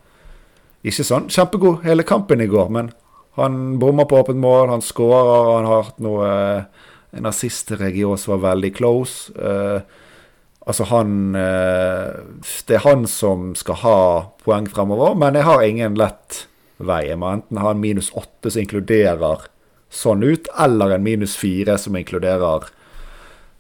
ikke 0.86 1.06
sånn 1.08 1.30
kjempegod 1.34 1.86
hele 1.86 2.06
kampen 2.08 2.44
i 2.44 2.50
går, 2.50 2.70
men 2.74 2.92
han 3.40 3.78
bommer 3.80 4.08
på 4.08 4.20
åpent 4.22 4.40
mål, 4.40 4.70
han 4.72 4.84
skårer, 4.86 5.52
han 5.58 5.70
har 5.70 5.88
hatt 5.90 6.04
noe 6.04 6.34
En 7.16 7.30
assist 7.30 7.70
til 7.70 7.78
Regios 7.80 8.26
var 8.28 8.42
veldig 8.44 8.74
close. 8.76 9.32
Uh, 9.40 9.80
Altså 10.66 10.88
han 10.90 11.36
eh, 11.38 12.22
Det 12.68 12.80
er 12.80 12.86
han 12.86 13.06
som 13.10 13.54
skal 13.58 13.82
ha 13.84 13.98
poeng 14.46 14.70
fremover, 14.70 15.14
men 15.18 15.38
jeg 15.38 15.46
har 15.46 15.66
ingen 15.66 15.98
lett 16.00 16.46
vei. 16.78 17.06
Jeg 17.12 17.20
må 17.22 17.30
enten 17.32 17.62
ha 17.62 17.72
en 17.72 17.84
minus 17.84 18.12
åtte 18.18 18.52
som 18.52 18.64
inkluderer 18.64 19.46
sånn 19.94 20.26
ut, 20.26 20.50
eller 20.60 20.96
en 20.96 21.06
minus 21.06 21.38
fire 21.40 21.78
som 21.82 21.96
inkluderer 21.96 22.72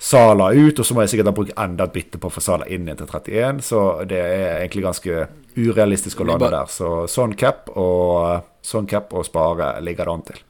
Sala 0.05 0.49
ut, 0.51 0.79
og 0.81 0.85
så 0.85 0.93
må 0.93 1.05
jeg 1.05 1.13
sikkert 1.13 1.29
ha 1.29 1.33
brukt 1.37 1.53
enda 1.61 1.85
et 1.87 1.93
bytte 1.93 2.19
på 2.19 2.27
å 2.27 2.33
få 2.33 2.41
Sala 2.43 2.65
inn 2.67 2.83
igjen 2.83 2.99
til 2.99 3.07
31, 3.07 3.61
så 3.63 3.83
det 4.09 4.19
er 4.19 4.57
egentlig 4.57 4.83
ganske 4.83 5.21
urealistisk 5.55 6.19
å 6.19 6.27
lande 6.27 6.49
der. 6.51 6.67
Så 6.69 6.89
sånn 7.09 7.37
cap 7.39 7.69
og, 7.71 8.43
sånn 8.65 8.89
cap 8.91 9.13
og 9.15 9.23
spare 9.25 9.71
ligger 9.85 10.09
det 10.09 10.15
an 10.17 10.25
til. 10.27 10.41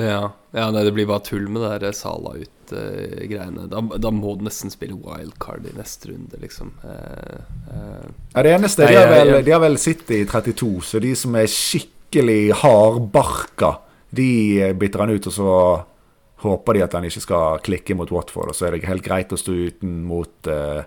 Ja, 0.00 0.24
ja 0.56 0.66
nei, 0.74 0.82
det 0.86 0.96
blir 0.96 1.06
bare 1.06 1.22
tull 1.28 1.46
med 1.46 1.62
det 1.62 1.78
der 1.84 1.94
Sala 1.96 2.34
ut 2.40 2.50
City-greiene. 2.70 3.66
Da, 3.70 3.82
da, 3.98 4.10
må 4.10 4.34
du 4.36 4.46
nesten 4.46 4.72
spille 4.72 4.96
wildcard 4.98 5.66
i 5.66 5.74
neste 5.76 6.12
runde, 6.12 6.38
liksom. 6.40 6.72
Uh, 6.84 7.42
uh, 7.70 8.08
ja, 8.34 8.44
det 8.46 8.54
eneste 8.54 8.86
Nei, 8.86 8.94
de, 8.94 9.00
har 9.00 9.12
vel, 9.12 9.44
de 9.44 9.54
har 9.54 9.62
vel 9.62 9.78
City 9.80 10.22
i 10.22 10.28
32, 10.28 10.72
så 10.86 11.02
de 11.02 11.12
som 11.18 11.36
er 11.38 11.50
skikkelig 11.50 12.40
hardbarka, 12.62 13.76
de 14.10 14.72
bytter 14.78 15.04
han 15.04 15.14
ut, 15.14 15.30
og 15.30 15.34
så 15.34 15.52
håper 16.40 16.76
de 16.76 16.82
at 16.86 16.96
han 16.96 17.06
ikke 17.06 17.22
skal 17.22 17.60
klikke 17.62 17.94
mot 17.98 18.10
Watford. 18.10 18.50
Og 18.50 18.56
så 18.56 18.66
er 18.66 18.74
det 18.74 18.88
helt 18.88 19.04
greit 19.04 19.32
å 19.34 19.38
stå 19.38 19.54
uten 19.70 20.00
mot 20.08 20.50
uh, 20.50 20.82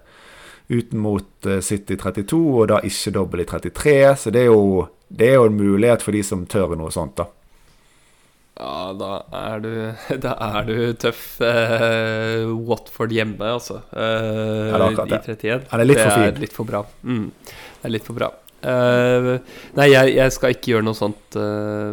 uten 0.74 1.02
mot 1.04 1.48
City 1.62 1.98
32, 2.00 2.38
og 2.40 2.70
da 2.72 2.80
ikke 2.88 3.12
dobbel 3.14 3.44
i 3.44 3.46
33. 3.46 3.96
Så 4.18 4.32
det 4.34 4.46
er, 4.46 4.50
jo, 4.50 4.88
det 5.12 5.28
er 5.30 5.36
jo 5.38 5.48
en 5.50 5.58
mulighet 5.60 6.02
for 6.02 6.16
de 6.16 6.24
som 6.26 6.46
tør 6.50 6.74
noe 6.80 6.92
sånt, 6.92 7.20
da. 7.20 7.28
Ja, 8.54 8.94
da 8.94 9.10
er 9.34 9.64
du, 9.64 9.72
da 10.26 10.36
er 10.38 10.70
du 10.70 10.78
tøff. 11.02 11.26
Eh, 11.42 12.46
Watford 12.68 13.16
hjemme, 13.16 13.50
altså. 13.58 13.82
Eh, 13.90 14.78
det? 15.00 15.10
I 15.10 15.20
31. 15.34 15.68
Er 15.72 15.84
er 15.84 15.90
litt 15.90 16.02
for 16.04 16.14
fint? 16.14 16.30
Det 16.30 16.38
er 16.38 16.46
litt 16.46 16.58
for 16.60 16.70
bra. 16.70 16.86
Mm, 17.02 17.28
det 17.42 17.90
er 17.90 17.96
litt 17.98 18.10
for 18.10 18.20
bra. 18.20 18.32
Uh, 18.64 19.42
nei, 19.76 19.90
jeg, 19.92 20.14
jeg, 20.16 20.32
skal 20.32 20.54
ikke 20.54 20.70
gjøre 20.72 20.86
noe 20.88 20.96
sånt 20.96 21.36
uh, 21.36 21.92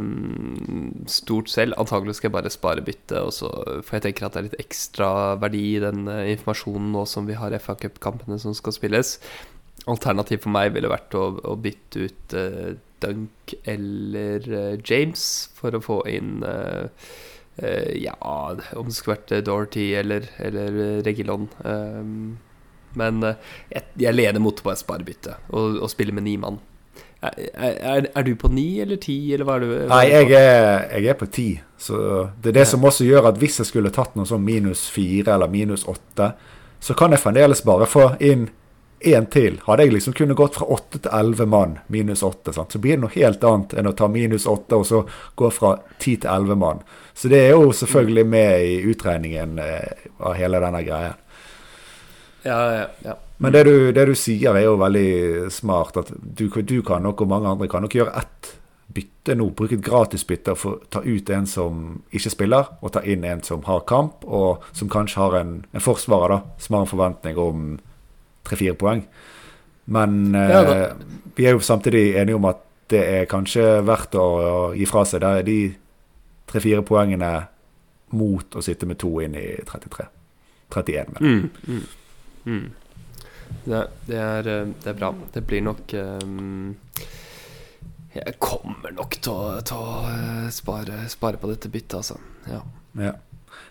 stort 1.11 1.51
selv. 1.51 1.75
Antagelig 1.83 2.19
skal 2.19 2.29
jeg 2.29 2.37
bare 2.37 2.53
spare 2.53 2.85
bytte. 2.87 3.25
For 3.33 3.97
jeg 3.97 4.05
tenker 4.07 4.29
at 4.29 4.37
det 4.37 4.43
er 4.43 4.47
litt 4.51 4.61
ekstra 4.63 5.09
verdi 5.43 5.65
i 5.73 5.81
den 5.83 6.05
uh, 6.07 6.23
informasjonen 6.31 6.93
nå 6.95 7.07
som 7.11 7.27
vi 7.27 7.39
har 7.41 7.57
FA 7.65 7.75
Cup-kampene 7.81 8.39
som 8.43 8.55
skal 8.55 8.77
spilles. 8.77 9.17
Alternativ 9.91 10.45
for 10.45 10.55
meg 10.55 10.77
ville 10.77 10.93
vært 10.93 11.17
å, 11.19 11.27
å 11.41 11.57
bytte 11.59 12.07
ut 12.07 12.39
Dunk 13.03 13.55
eller 13.69 14.47
James 14.85 15.25
for 15.57 15.77
å 15.77 15.83
få 15.85 15.99
inn 16.11 16.45
Ja, 18.01 18.15
om 18.79 18.87
det 18.89 18.95
skulle 18.97 19.17
vært 19.19 19.33
Dorothy 19.45 19.91
eller, 19.99 20.29
eller 20.41 21.03
Regilon. 21.05 21.49
Um, 21.61 22.39
men 22.99 23.23
eh, 23.27 23.55
jeg, 23.71 23.87
jeg 24.07 24.17
leder 24.17 24.43
mot 24.43 24.63
på 24.63 24.73
et 24.73 24.81
sparebytte 24.81 25.37
og, 25.51 25.79
og 25.85 25.91
spiller 25.93 26.17
med 26.17 26.27
ni 26.27 26.37
mann. 26.41 26.59
Er, 27.21 27.35
er, 27.53 28.07
er, 28.17 28.23
du 28.25 28.33
på 28.41 28.49
ni 28.49 28.81
eller 28.81 28.97
ti, 29.01 29.19
eller 29.35 29.45
hva 29.45 29.59
er 29.59 29.65
du? 29.65 29.73
Nei, 29.91 30.05
jeg 30.09 30.31
er, 30.39 30.87
jeg 30.95 31.11
er, 31.13 31.19
på 31.21 31.29
ti. 31.29 31.49
Så 31.81 31.99
det 32.41 32.55
er 32.55 32.63
det 32.63 32.65
ja. 32.65 32.71
som 32.73 32.87
også 32.89 33.05
gjør 33.05 33.29
at 33.31 33.41
hvis 33.41 33.61
jeg 33.61 33.69
skulle 33.69 33.93
tatt 33.93 34.17
noe 34.17 34.29
sånn 34.29 34.45
minus 34.45 34.87
fire 34.93 35.35
eller 35.37 35.53
minus 35.53 35.85
åtte, 35.91 36.33
så 36.81 36.97
kan 36.97 37.13
jeg 37.13 37.21
fremdeles 37.21 37.61
bare 37.67 37.89
få 37.89 38.07
inn 38.25 38.49
én 39.01 39.27
til. 39.33 39.61
Hadde 39.65 39.87
jeg 39.87 39.95
liksom 39.95 40.15
kunnet 40.17 40.37
gått 40.37 40.59
fra 40.59 40.69
åtte 40.69 41.01
til 41.01 41.13
elleve 41.17 41.47
mann, 41.49 41.79
minus 41.89 42.23
åtte, 42.27 42.53
så 42.53 42.67
blir 42.79 42.99
det 42.99 43.05
noe 43.05 43.15
helt 43.15 43.45
annet 43.45 43.75
enn 43.79 43.89
å 43.89 43.95
ta 43.97 44.09
minus 44.13 44.47
åtte 44.51 44.77
og 44.77 44.87
så 44.87 45.03
gå 45.41 45.51
fra 45.55 45.77
ti 45.99 46.17
til 46.21 46.31
elleve 46.33 46.59
mann. 46.61 46.85
Så 47.15 47.33
det 47.33 47.41
er 47.47 47.57
jo 47.57 47.73
selvfølgelig 47.77 48.27
med 48.27 48.67
i 48.67 48.77
utregningen 48.93 49.59
eh, 49.65 50.07
av 50.19 50.37
hele 50.39 50.61
denne 50.63 50.85
greia. 50.85 51.17
Ja, 52.43 52.61
ja, 52.73 52.87
ja. 53.05 53.19
Men 53.41 53.53
det 53.53 53.65
du, 53.65 53.75
det 53.93 54.05
du, 54.09 54.15
sier, 54.17 54.57
er 54.57 54.67
jo 54.67 54.79
veldig 54.81 55.51
smart. 55.53 55.97
At 55.97 56.13
du, 56.13 56.49
du 56.49 56.81
kan 56.85 57.05
nok, 57.05 57.23
og 57.25 57.29
mange 57.29 57.49
andre 57.49 57.69
kan 57.73 57.85
nok 57.85 57.97
gjøre 57.97 58.17
ett 58.21 58.55
bytte 58.95 59.37
nå. 59.37 59.51
Bruke 59.57 59.79
et 59.79 59.85
gratisbytte 59.85 60.55
for 60.59 60.77
å 60.77 60.91
ta 60.93 61.03
ut 61.05 61.31
en 61.31 61.47
som 61.49 62.01
ikke 62.13 62.33
spiller, 62.33 62.73
og 62.81 62.95
ta 62.97 63.05
inn 63.05 63.25
en 63.25 63.43
som 63.47 63.65
har 63.69 63.85
kamp, 63.89 64.25
og 64.25 64.65
som 64.77 64.91
kanskje 64.93 65.21
har 65.23 65.39
en, 65.41 65.55
en 65.73 65.85
forsvarer 65.85 66.37
da, 66.37 66.41
som 66.61 66.77
har 66.77 66.87
en 66.87 66.93
forventning 66.93 67.41
om 67.41 67.71
tre-fire 68.51 68.77
poeng. 68.79 69.07
Men 69.91 70.35
eh, 70.35 70.93
vi 71.35 71.47
er 71.47 71.57
jo 71.57 71.63
samtidig 71.65 72.15
enige 72.21 72.39
om 72.39 72.49
at 72.51 72.67
det 72.91 73.01
er 73.07 73.31
kanskje 73.31 73.65
verdt 73.87 74.17
å, 74.19 74.27
å 74.27 74.59
gi 74.75 74.87
fra 74.89 75.05
seg 75.07 75.23
det 75.23 75.31
er 75.39 75.47
de 75.47 75.61
tre-fire 76.51 76.83
poengene 76.87 77.31
mot 78.19 78.59
å 78.59 78.63
sitte 78.63 78.89
med 78.91 78.99
to 79.03 79.13
inn 79.23 79.37
i 79.39 79.47
33. 79.67 80.07
31, 80.71 81.15
mener 81.15 81.27
jeg. 81.27 81.51
Mm, 81.67 81.75
mm. 81.75 81.87
Mm. 82.51 82.69
Det, 83.65 83.81
det, 84.07 84.19
er, 84.19 84.51
eh, 84.51 84.69
det, 84.71 84.93
er, 84.93 84.99
bra. 84.99 85.11
Det 85.35 85.43
blir 85.47 85.63
nok 85.67 85.95
um, 85.99 86.77
Jeg 88.15 88.37
kommer 88.43 88.95
nok 88.95 89.19
til 89.19 89.35
å, 89.35 89.57
til 89.67 89.83
å 89.83 90.51
spare, 90.55 91.05
spare, 91.11 91.39
på 91.43 91.51
dette 91.51 91.71
byttet, 91.71 91.99
altså. 91.99 92.19
Ja. 92.51 92.63
ja. 93.07 93.15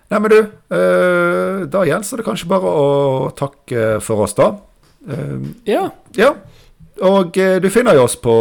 Nei, 0.10 0.20
men 0.20 0.32
du, 0.32 0.40
da 1.70 1.84
gjenstår 1.86 2.22
det 2.22 2.26
kanskje 2.26 2.50
bare 2.50 2.72
å 2.72 2.88
takke 3.38 4.00
for 4.04 4.26
oss, 4.26 4.36
da. 4.36 4.52
Uh, 5.08 5.52
ja. 5.68 5.90
ja. 6.18 6.34
Og 7.06 7.38
uh, 7.40 7.58
du 7.64 7.70
finner 7.72 7.96
jo 7.96 8.06
oss 8.08 8.18
på 8.20 8.36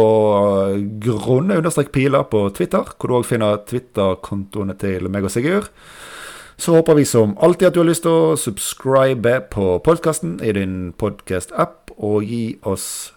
grunne 1.03 1.59
understrek 1.59 1.93
piler 1.95 2.27
på 2.31 2.47
Twitter, 2.55 2.87
hvor 2.97 3.11
du 3.11 3.17
òg 3.19 3.27
finner 3.29 3.61
Twitter-kontoene 3.69 4.75
til 4.79 5.07
meg 5.11 5.27
og 5.27 5.33
Sigurd. 5.33 5.71
Så 6.59 6.75
håper 6.75 6.97
vi 6.97 7.05
som 7.07 7.37
alltid 7.39 7.69
at 7.69 7.77
du 7.77 7.79
har 7.79 7.87
lyst 7.87 8.03
til 8.03 8.11
å 8.11 8.35
subscribe 8.35 9.37
på 9.53 9.77
podkasten 9.85 10.41
i 10.43 10.51
din 10.57 10.91
podkast-app, 10.99 11.93
og 11.95 12.27
gi 12.27 12.57
oss 12.67 13.13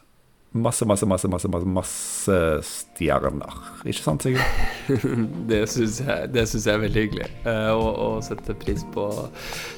masse, 0.52 0.84
masse, 0.84 1.06
masse, 1.06 1.28
masse, 1.28 1.48
masse, 1.48 1.66
masse 1.66 2.38
stjerner. 2.62 3.54
Ikke 3.84 4.02
sant, 4.02 4.22
Sigurd? 4.22 4.42
det 5.50 5.62
syns 5.72 6.00
jeg, 6.02 6.28
jeg, 6.36 6.60
er 6.68 6.82
veldig 6.82 7.04
hyggelig. 7.06 7.28
Uh, 7.46 8.18
sette 8.24 8.56
pris 8.60 8.84
på 8.92 9.08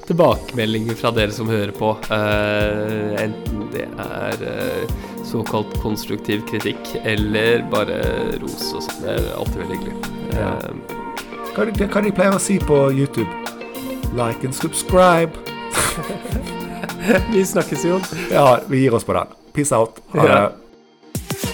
tilbakemeldinger 0.09 0.99
fra 0.99 1.13
dere 1.15 1.35
som 1.35 1.51
hører 1.51 1.75
på. 1.77 1.93
Uh, 2.11 3.15
enten 3.23 3.69
det 3.75 3.87
er 3.87 4.43
uh, 4.43 4.97
såkalt 5.27 5.79
konstruktiv 5.85 6.43
kritikk 6.51 6.97
eller 7.05 7.63
bare 7.73 8.01
ros 8.43 8.73
og 8.75 8.83
sånn. 8.89 9.01
Det 9.05 9.15
er 9.15 9.31
alltid 9.39 9.63
veldig 9.63 9.79
hyggelig. 9.79 10.13
Ja. 10.35 10.53
Hva, 11.55 11.71
hva 11.71 12.03
de 12.03 12.15
pleier 12.19 12.35
å 12.35 12.43
si 12.43 12.59
på 12.59 12.81
YouTube? 12.91 13.31
Like 14.19 14.43
and 14.47 14.55
subscribe. 14.55 15.39
vi 17.31 17.47
snakkes, 17.47 17.87
Jon. 17.87 18.05
Ja, 18.31 18.61
vi 18.67 18.85
gir 18.85 18.99
oss 18.99 19.07
på 19.07 19.15
den. 19.15 19.41
Peace 19.55 19.75
out. 19.75 20.03
Ha 20.15 20.29
det. 20.29 20.64
Bye. 21.15 21.54